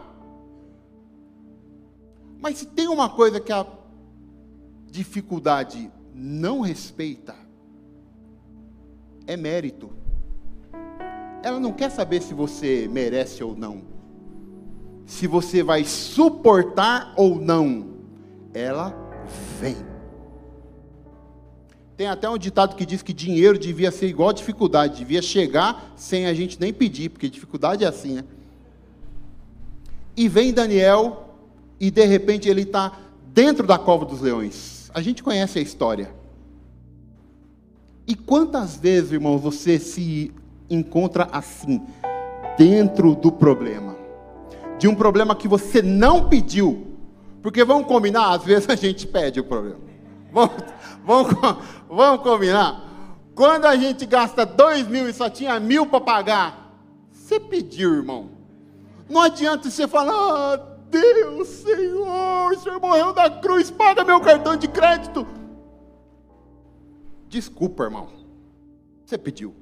Mas 2.40 2.58
se 2.58 2.66
tem 2.66 2.86
uma 2.86 3.10
coisa 3.10 3.40
que 3.40 3.52
a 3.52 3.66
dificuldade 4.88 5.90
não 6.14 6.60
respeita, 6.60 7.34
é 9.26 9.36
mérito. 9.36 9.90
Ela 11.42 11.58
não 11.58 11.72
quer 11.72 11.90
saber 11.90 12.22
se 12.22 12.32
você 12.34 12.86
merece 12.88 13.42
ou 13.42 13.56
não, 13.56 13.82
se 15.08 15.26
você 15.26 15.62
vai 15.62 15.84
suportar 15.84 17.14
ou 17.16 17.40
não. 17.40 17.86
Ela 18.52 18.94
vem. 19.58 19.76
Tem 21.96 22.06
até 22.06 22.28
um 22.28 22.36
ditado 22.36 22.76
que 22.76 22.84
diz 22.84 23.02
que 23.02 23.14
dinheiro 23.14 23.58
devia 23.58 23.90
ser 23.90 24.06
igual 24.06 24.32
dificuldade, 24.34 24.98
devia 24.98 25.22
chegar 25.22 25.92
sem 25.96 26.26
a 26.26 26.34
gente 26.34 26.60
nem 26.60 26.72
pedir, 26.72 27.08
porque 27.08 27.28
dificuldade 27.28 27.84
é 27.84 27.88
assim, 27.88 28.16
né? 28.16 28.24
E 30.14 30.28
vem 30.28 30.52
Daniel, 30.52 31.34
e 31.80 31.90
de 31.90 32.04
repente 32.04 32.48
ele 32.48 32.62
está 32.62 33.00
dentro 33.32 33.66
da 33.66 33.78
cova 33.78 34.04
dos 34.04 34.20
leões. 34.20 34.90
A 34.92 35.00
gente 35.00 35.22
conhece 35.22 35.58
a 35.58 35.62
história. 35.62 36.12
E 38.06 38.14
quantas 38.14 38.76
vezes, 38.76 39.12
irmão, 39.12 39.38
você 39.38 39.78
se 39.78 40.32
encontra 40.68 41.28
assim, 41.32 41.80
dentro 42.58 43.14
do 43.14 43.32
problema? 43.32 43.97
De 44.78 44.86
um 44.86 44.94
problema 44.94 45.34
que 45.34 45.48
você 45.48 45.82
não 45.82 46.28
pediu. 46.28 46.86
Porque 47.42 47.64
vamos 47.64 47.86
combinar, 47.86 48.32
às 48.34 48.44
vezes 48.44 48.68
a 48.68 48.74
gente 48.74 49.06
pede 49.06 49.40
o 49.40 49.44
problema. 49.44 49.80
Vamos, 50.32 50.54
vamos, 51.04 51.34
vamos 51.88 52.22
combinar? 52.22 52.88
Quando 53.34 53.66
a 53.66 53.76
gente 53.76 54.04
gasta 54.04 54.44
dois 54.44 54.86
mil 54.88 55.08
e 55.08 55.12
só 55.12 55.30
tinha 55.30 55.60
mil 55.60 55.86
para 55.86 56.00
pagar, 56.00 56.80
você 57.12 57.38
pediu, 57.38 57.94
irmão. 57.94 58.30
Não 59.08 59.22
adianta 59.22 59.70
você 59.70 59.86
falar, 59.86 60.12
ah, 60.12 60.56
Deus, 60.90 61.48
Senhor, 61.48 62.52
o 62.52 62.58
Senhor 62.58 62.80
morreu 62.80 63.12
da 63.12 63.30
cruz, 63.30 63.70
paga 63.70 64.04
meu 64.04 64.20
cartão 64.20 64.56
de 64.56 64.66
crédito. 64.68 65.26
Desculpa, 67.28 67.84
irmão. 67.84 68.08
Você 69.04 69.16
pediu. 69.16 69.54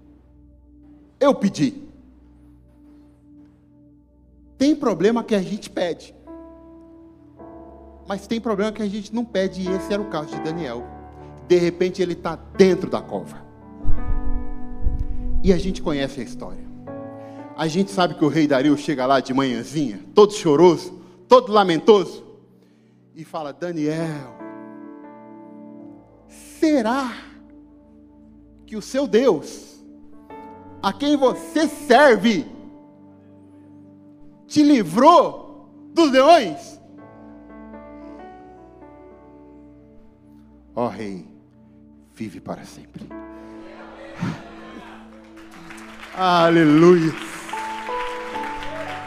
Eu 1.21 1.35
pedi. 1.35 1.83
Tem 4.59 4.75
problema 4.75 5.23
que 5.23 5.35
a 5.35 5.43
gente 5.43 5.69
pede. 5.69 6.15
Mas 8.09 8.27
tem 8.27 8.41
problema 8.41 8.73
que 8.73 8.83
a 8.83 8.89
gente 8.89 9.15
não 9.15 9.25
pede, 9.25 9.61
e 9.61 9.69
esse 9.69 9.93
era 9.93 10.01
o 10.01 10.09
caso 10.09 10.35
de 10.35 10.41
Daniel. 10.41 10.85
De 11.49 11.57
repente 11.57 12.01
ele 12.01 12.13
está 12.13 12.37
dentro 12.37 12.89
da 12.89 13.01
cova. 13.01 13.45
E 15.43 15.53
a 15.53 15.59
gente 15.59 15.83
conhece 15.83 16.21
a 16.21 16.25
história. 16.25 16.65
A 17.57 17.67
gente 17.67 17.91
sabe 17.91 18.15
que 18.15 18.25
o 18.25 18.29
rei 18.29 18.47
Dario 18.47 18.77
chega 18.77 19.07
lá 19.07 19.21
de 19.21 19.33
manhãzinha, 19.33 20.01
todo 20.15 20.33
choroso, 20.33 21.01
todo 21.29 21.53
lamentoso, 21.53 22.25
e 23.15 23.25
fala: 23.25 23.53
Daniel, 23.53 24.37
será 26.29 27.13
que 28.67 28.77
o 28.77 28.83
seu 28.83 29.07
Deus, 29.07 29.81
a 30.83 30.93
quem 30.93 31.17
você 31.17 31.67
serve, 31.67 32.47
te 34.47 34.63
livrou 34.63 35.69
dos 35.93 36.11
leões? 36.11 36.81
Ó 40.75 40.85
oh, 40.85 40.89
Rei, 40.89 41.27
vive 42.15 42.41
para 42.41 42.65
sempre. 42.65 43.07
aleluia. 46.15 47.13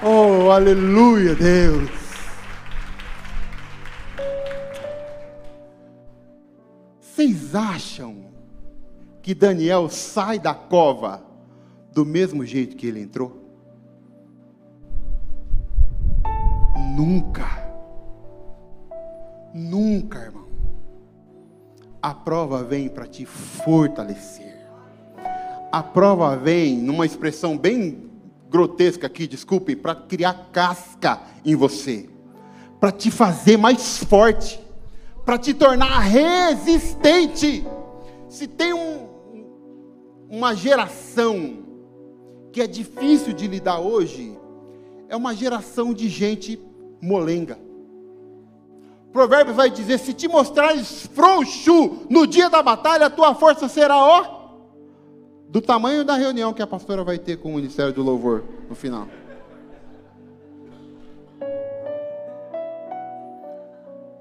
Oh, 0.02 0.49
aleluia, 0.49 1.36
Deus. 1.36 1.89
Vocês 6.99 7.54
acham 7.54 8.32
que 9.21 9.36
Daniel 9.36 9.89
sai 9.89 10.39
da 10.39 10.54
cova 10.54 11.21
do 11.91 12.06
mesmo 12.06 12.45
jeito 12.45 12.78
que 12.78 12.88
ele 12.88 13.02
entrou? 13.02 13.49
Nunca. 17.00 17.48
Nunca, 19.54 20.20
irmão 20.20 20.50
a 22.02 22.14
prova 22.14 22.64
vem 22.64 22.88
para 22.88 23.06
te 23.06 23.26
fortalecer. 23.26 24.58
A 25.72 25.84
prova 25.84 26.36
vem, 26.36 26.78
numa 26.78 27.06
expressão 27.06 27.58
bem 27.58 28.10
grotesca 28.50 29.08
aqui, 29.08 29.28
desculpe, 29.28 29.76
para 29.76 29.94
criar 29.94 30.50
casca 30.52 31.22
em 31.46 31.56
você, 31.56 32.10
para 32.80 32.92
te 32.92 33.12
fazer 33.12 33.58
mais 33.58 33.98
forte, 33.98 34.60
para 35.26 35.38
te 35.38 35.54
tornar 35.54 36.00
resistente. 36.00 37.66
Se 38.28 38.48
tem 38.48 38.74
um, 38.74 39.08
uma 40.30 40.56
geração 40.56 41.60
que 42.52 42.62
é 42.62 42.68
difícil 42.68 43.34
de 43.34 43.46
lidar 43.46 43.80
hoje, 43.80 44.36
é 45.08 45.16
uma 45.16 45.36
geração 45.36 45.94
de 45.94 46.08
gente 46.08 46.58
molenga 47.02 47.70
Provérbios 49.12 49.56
vai 49.56 49.70
dizer: 49.70 49.98
se 49.98 50.14
te 50.14 50.28
mostrares 50.28 51.08
frouxo 51.08 52.06
no 52.10 52.28
dia 52.28 52.50
da 52.50 52.62
batalha, 52.62 53.08
a 53.08 53.10
tua 53.10 53.34
força 53.34 53.68
será 53.68 53.98
ó 53.98 54.40
do 55.50 55.62
tamanho 55.62 56.06
da 56.06 56.16
reunião 56.16 56.54
que 56.54 56.62
a 56.62 56.68
pastora 56.68 57.04
vai 57.04 57.18
ter 57.18 57.38
com 57.38 57.52
o 57.52 57.56
Ministério 57.56 57.92
do 57.92 58.04
Louvor 58.04 58.44
no 58.70 58.76
final. 58.76 59.08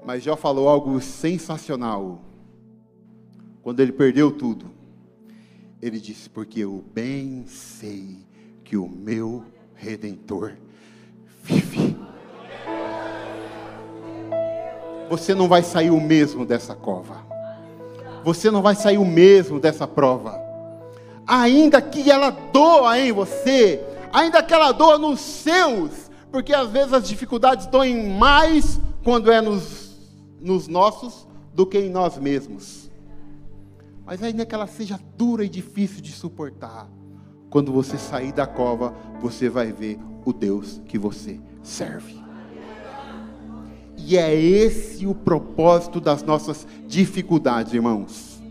Mas 0.03 0.23
já 0.23 0.35
falou 0.35 0.67
algo 0.67 0.99
sensacional. 0.99 2.19
Quando 3.61 3.79
ele 3.81 3.91
perdeu 3.91 4.31
tudo, 4.31 4.71
ele 5.79 5.99
disse: 5.99 6.27
Porque 6.27 6.61
eu 6.61 6.83
bem 6.93 7.45
sei 7.45 8.17
que 8.63 8.75
o 8.75 8.87
meu 8.87 9.45
redentor 9.75 10.53
você 15.09 15.33
não 15.33 15.47
vai 15.47 15.63
sair 15.63 15.89
o 15.89 15.99
mesmo 15.99 16.45
dessa 16.45 16.75
cova. 16.75 17.25
Você 18.23 18.51
não 18.51 18.61
vai 18.61 18.75
sair 18.75 18.97
o 18.97 19.05
mesmo 19.05 19.59
dessa 19.59 19.87
prova. 19.87 20.39
Ainda 21.25 21.81
que 21.81 22.09
ela 22.09 22.29
doa 22.29 22.99
em 22.99 23.11
você, 23.11 23.83
ainda 24.13 24.43
que 24.43 24.53
ela 24.53 24.71
doa 24.71 24.97
nos 24.97 25.19
seus, 25.19 26.09
porque 26.31 26.53
às 26.53 26.69
vezes 26.69 26.93
as 26.93 27.07
dificuldades 27.07 27.65
doem 27.65 28.17
mais 28.17 28.79
quando 29.03 29.31
é 29.31 29.41
nos, 29.41 29.95
nos 30.39 30.67
nossos 30.67 31.27
do 31.53 31.65
que 31.65 31.79
em 31.79 31.89
nós 31.89 32.17
mesmos. 32.17 32.89
Mas 34.05 34.21
ainda 34.23 34.45
que 34.45 34.55
ela 34.55 34.67
seja 34.67 34.99
dura 35.17 35.43
e 35.43 35.49
difícil 35.49 36.01
de 36.01 36.11
suportar, 36.11 36.87
quando 37.49 37.71
você 37.71 37.97
sair 37.97 38.31
da 38.31 38.45
cova, 38.45 38.93
você 39.19 39.49
vai 39.49 39.71
ver 39.71 39.99
o 40.25 40.31
Deus 40.33 40.81
que 40.87 40.97
você 40.97 41.39
serve. 41.63 42.28
E 44.09 44.17
é 44.17 44.33
esse 44.33 45.05
o 45.05 45.13
propósito 45.13 46.01
das 46.01 46.23
nossas 46.23 46.65
dificuldades, 46.87 47.75
irmãos. 47.75 48.41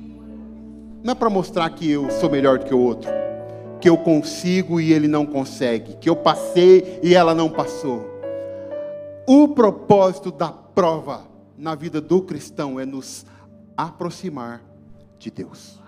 Não 1.02 1.10
é 1.10 1.14
para 1.16 1.28
mostrar 1.28 1.68
que 1.70 1.90
eu 1.90 2.08
sou 2.12 2.30
melhor 2.30 2.60
do 2.60 2.64
que 2.64 2.72
o 2.72 2.78
outro, 2.78 3.10
que 3.80 3.88
eu 3.88 3.96
consigo 3.96 4.80
e 4.80 4.92
ele 4.92 5.08
não 5.08 5.26
consegue, 5.26 5.96
que 5.96 6.08
eu 6.08 6.14
passei 6.14 7.00
e 7.02 7.12
ela 7.12 7.34
não 7.34 7.50
passou. 7.50 8.06
O 9.26 9.48
propósito 9.48 10.30
da 10.30 10.52
prova 10.52 11.24
na 11.56 11.74
vida 11.74 12.00
do 12.00 12.22
cristão 12.22 12.78
é 12.78 12.86
nos 12.86 13.26
aproximar 13.76 14.62
de 15.18 15.28
Deus. 15.28 15.80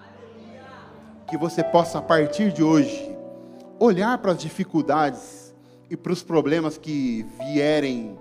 Que 1.29 1.39
você 1.39 1.63
possa, 1.63 1.99
a 1.99 2.03
partir 2.03 2.51
de 2.53 2.65
hoje, 2.65 3.17
olhar 3.79 4.19
para 4.19 4.33
as 4.33 4.39
dificuldades 4.39 5.55
e 5.89 5.97
para 5.97 6.13
os 6.13 6.25
problemas 6.25 6.77
que 6.77 7.25
vierem 7.39 8.19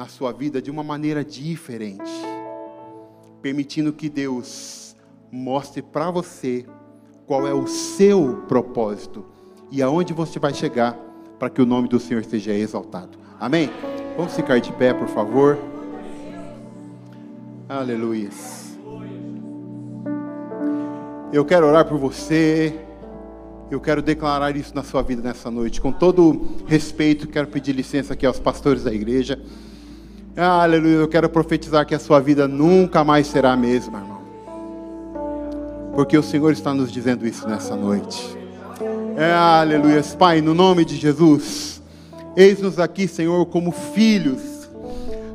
na 0.00 0.08
sua 0.08 0.32
vida 0.32 0.62
de 0.62 0.70
uma 0.70 0.82
maneira 0.82 1.22
diferente, 1.22 2.10
permitindo 3.42 3.92
que 3.92 4.08
Deus 4.08 4.96
mostre 5.30 5.82
para 5.82 6.10
você 6.10 6.64
qual 7.26 7.46
é 7.46 7.52
o 7.52 7.66
seu 7.66 8.42
propósito 8.48 9.26
e 9.70 9.82
aonde 9.82 10.14
você 10.14 10.38
vai 10.38 10.54
chegar 10.54 10.94
para 11.38 11.50
que 11.50 11.60
o 11.60 11.66
nome 11.66 11.86
do 11.86 12.00
Senhor 12.00 12.24
seja 12.24 12.50
exaltado. 12.54 13.18
Amém? 13.38 13.68
Vamos 14.16 14.32
ficar 14.32 14.58
de 14.58 14.72
pé, 14.72 14.94
por 14.94 15.06
favor. 15.06 15.58
Aleluia. 17.68 18.30
Eu 21.30 21.44
quero 21.44 21.66
orar 21.66 21.86
por 21.86 21.98
você. 21.98 22.74
Eu 23.70 23.78
quero 23.78 24.00
declarar 24.00 24.56
isso 24.56 24.74
na 24.74 24.82
sua 24.82 25.02
vida 25.02 25.20
nessa 25.20 25.50
noite. 25.50 25.78
Com 25.78 25.92
todo 25.92 26.56
respeito, 26.66 27.28
quero 27.28 27.48
pedir 27.48 27.72
licença 27.72 28.14
aqui 28.14 28.24
aos 28.24 28.40
pastores 28.40 28.84
da 28.84 28.94
igreja. 28.94 29.38
Ah, 30.42 30.62
aleluia, 30.62 30.94
eu 30.94 31.06
quero 31.06 31.28
profetizar 31.28 31.84
que 31.84 31.94
a 31.94 31.98
sua 31.98 32.18
vida 32.18 32.48
nunca 32.48 33.04
mais 33.04 33.26
será 33.26 33.52
a 33.52 33.56
mesma, 33.58 33.98
irmão. 33.98 34.20
Porque 35.94 36.16
o 36.16 36.22
Senhor 36.22 36.50
está 36.50 36.72
nos 36.72 36.90
dizendo 36.90 37.28
isso 37.28 37.46
nessa 37.46 37.76
noite. 37.76 38.38
É, 39.18 39.34
aleluia, 39.34 40.02
Pai, 40.18 40.40
no 40.40 40.54
nome 40.54 40.86
de 40.86 40.96
Jesus, 40.96 41.82
eis-nos 42.34 42.78
aqui, 42.78 43.06
Senhor, 43.06 43.44
como 43.44 43.70
filhos. 43.70 44.40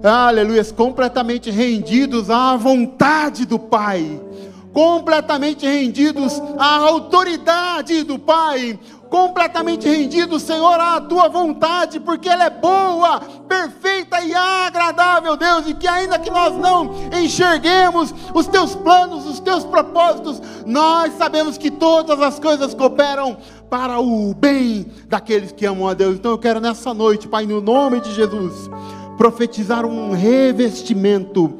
aleluia, 0.01 0.65
completamente 0.73 1.51
rendidos 1.51 2.31
à 2.31 2.57
vontade 2.57 3.45
do 3.45 3.59
Pai, 3.59 4.19
completamente 4.73 5.67
rendidos 5.67 6.41
à 6.57 6.77
autoridade 6.77 8.01
do 8.01 8.17
Pai, 8.17 8.79
completamente 9.15 9.87
rendidos, 9.87 10.41
Senhor, 10.41 10.77
à 10.77 10.99
tua 10.99 11.29
vontade, 11.29 12.01
porque 12.01 12.27
ela 12.27 12.43
é 12.43 12.49
boa, 12.49 13.21
perfeita 13.47 14.19
e 14.19 14.35
agradável, 14.35 15.37
Deus, 15.37 15.65
e 15.67 15.73
que 15.73 15.87
ainda 15.87 16.19
que 16.19 16.29
nós 16.29 16.53
não 16.57 16.93
enxerguemos 17.17 18.13
os 18.33 18.45
teus 18.45 18.75
planos, 18.75 19.25
os 19.25 19.39
teus 19.39 19.63
propósitos, 19.63 20.41
nós 20.65 21.13
sabemos 21.13 21.57
que 21.57 21.71
todas 21.71 22.21
as 22.21 22.37
coisas 22.39 22.73
cooperam 22.73 23.37
para 23.69 24.01
o 24.01 24.33
bem 24.33 24.85
daqueles 25.07 25.53
que 25.53 25.65
amam 25.65 25.87
a 25.87 25.93
Deus. 25.93 26.15
Então 26.15 26.31
eu 26.31 26.37
quero 26.37 26.59
nessa 26.59 26.93
noite, 26.93 27.25
Pai, 27.25 27.45
no 27.45 27.61
nome 27.61 28.01
de 28.01 28.13
Jesus, 28.13 28.69
profetizar 29.17 29.85
um 29.85 30.11
revestimento 30.11 31.57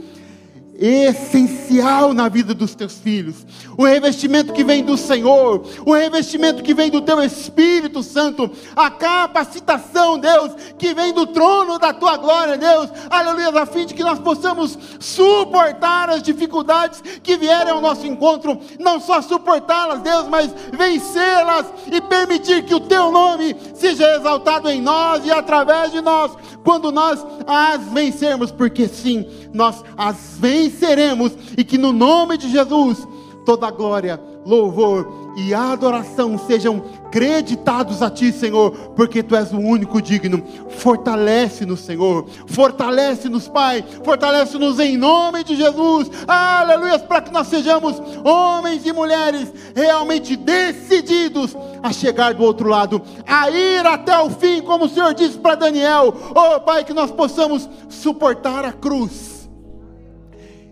essencial 0.80 2.14
na 2.14 2.28
vida 2.28 2.54
dos 2.54 2.76
teus 2.76 3.00
filhos. 3.00 3.46
O 3.78 3.86
revestimento 3.86 4.54
que 4.54 4.64
vem 4.64 4.84
do 4.84 4.98
Senhor, 4.98 5.66
o 5.86 5.94
revestimento 5.94 6.64
que 6.64 6.74
vem 6.74 6.90
do 6.90 7.02
teu 7.02 7.22
Espírito 7.24 8.04
Santo, 8.04 8.50
a 8.76 8.90
capacitação, 8.90 10.18
Deus, 10.18 10.54
que 10.78 10.94
vem 10.94 11.14
do 11.14 11.28
trono 11.28 11.80
da 11.80 11.94
tua 11.94 12.18
glória, 12.18 12.58
Deus. 12.58 12.90
Aleluia, 13.10 13.50
a 13.62 13.66
fim 13.66 13.86
de 13.86 13.94
que 13.94 14.04
nós 14.04 14.20
possamos 14.20 14.78
suportar 15.00 16.10
as 16.10 16.22
dificuldades 16.22 17.02
que 17.22 17.38
vierem 17.38 17.72
ao 17.72 17.82
nosso 17.82 18.06
encontro, 18.06 18.60
não 18.80 19.00
só 19.00 19.22
suportá-las, 19.22 20.02
Deus, 20.02 20.28
mas 20.28 20.54
vencê-las 20.74 21.68
e 21.92 22.02
permitir 22.02 22.64
que 22.64 22.76
o 22.76 22.80
teu 22.80 23.12
nome 23.12 23.56
seja 23.74 24.16
exaltado 24.16 24.70
em 24.70 24.82
nós 24.82 25.26
e 25.26 25.32
através 25.32 25.92
de 25.92 26.02
nós, 26.02 26.32
quando 26.64 26.92
nós 26.92 27.26
as 27.46 27.84
vencermos, 27.90 28.52
porque 28.52 28.88
sim, 28.88 29.26
nós 29.56 29.84
as 29.98 30.38
venceremos 30.38 31.32
e 31.58 31.64
que 31.64 31.78
no 31.78 31.92
nome 31.92 32.38
de 32.38 32.50
Jesus 32.50 33.08
toda 33.46 33.70
glória, 33.70 34.20
louvor 34.46 35.34
e 35.38 35.54
adoração 35.54 36.38
sejam 36.38 36.84
creditados 37.12 38.02
a 38.02 38.10
Ti, 38.10 38.32
Senhor, 38.32 38.72
porque 38.96 39.22
Tu 39.22 39.36
és 39.36 39.52
o 39.54 39.60
único 39.60 40.02
digno. 40.02 40.44
Fortalece-nos, 40.70 41.82
Senhor, 41.82 42.26
fortalece-nos, 42.48 43.48
Pai, 43.48 43.84
fortalece-nos 44.04 44.80
em 44.80 44.98
nome 44.98 45.44
de 45.44 45.56
Jesus, 45.56 46.10
aleluia, 46.28 46.98
para 47.00 47.22
que 47.22 47.32
nós 47.32 47.48
sejamos 47.48 48.02
homens 48.24 48.86
e 48.86 48.92
mulheres 48.92 49.54
realmente 49.76 50.36
decididos 50.36 51.56
a 51.84 51.94
chegar 51.94 52.34
do 52.34 52.44
outro 52.44 52.68
lado, 52.68 53.02
a 53.28 53.50
ir 53.50 53.86
até 53.86 54.18
o 54.20 54.30
fim, 54.30 54.62
como 54.62 54.86
o 54.86 54.90
Senhor 54.90 55.14
disse 55.14 55.38
para 55.38 55.56
Daniel, 55.56 56.14
oh 56.34 56.60
Pai, 56.62 56.84
que 56.84 56.94
nós 56.94 57.12
possamos 57.12 57.70
suportar 57.90 58.66
a 58.66 58.72
cruz 58.72 59.35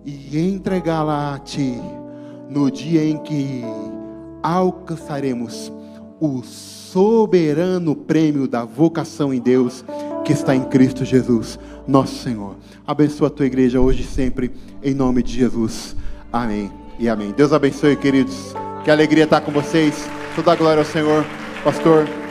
e 0.05 0.39
entregá-la 0.39 1.35
a 1.35 1.39
Ti 1.39 1.79
no 2.49 2.69
dia 2.69 3.03
em 3.03 3.17
que 3.17 3.63
alcançaremos 4.41 5.71
o 6.19 6.41
soberano 6.43 7.95
prêmio 7.95 8.47
da 8.47 8.63
vocação 8.63 9.33
em 9.33 9.39
Deus 9.39 9.83
que 10.23 10.31
está 10.31 10.55
em 10.55 10.63
Cristo 10.63 11.03
Jesus, 11.03 11.59
nosso 11.87 12.15
Senhor. 12.15 12.55
Abençoa 12.87 13.27
a 13.27 13.31
tua 13.31 13.45
igreja 13.45 13.79
hoje 13.79 14.03
e 14.03 14.05
sempre, 14.05 14.51
em 14.81 14.93
nome 14.93 15.21
de 15.21 15.33
Jesus. 15.33 15.95
Amém 16.31 16.71
e 16.97 17.09
amém. 17.09 17.31
Deus 17.31 17.51
abençoe, 17.51 17.95
queridos. 17.95 18.53
Que 18.83 18.91
alegria 18.91 19.25
estar 19.25 19.41
com 19.41 19.51
vocês. 19.51 20.07
Toda 20.35 20.51
a 20.51 20.55
glória 20.55 20.81
ao 20.81 20.85
Senhor. 20.85 21.25
Pastor. 21.63 22.22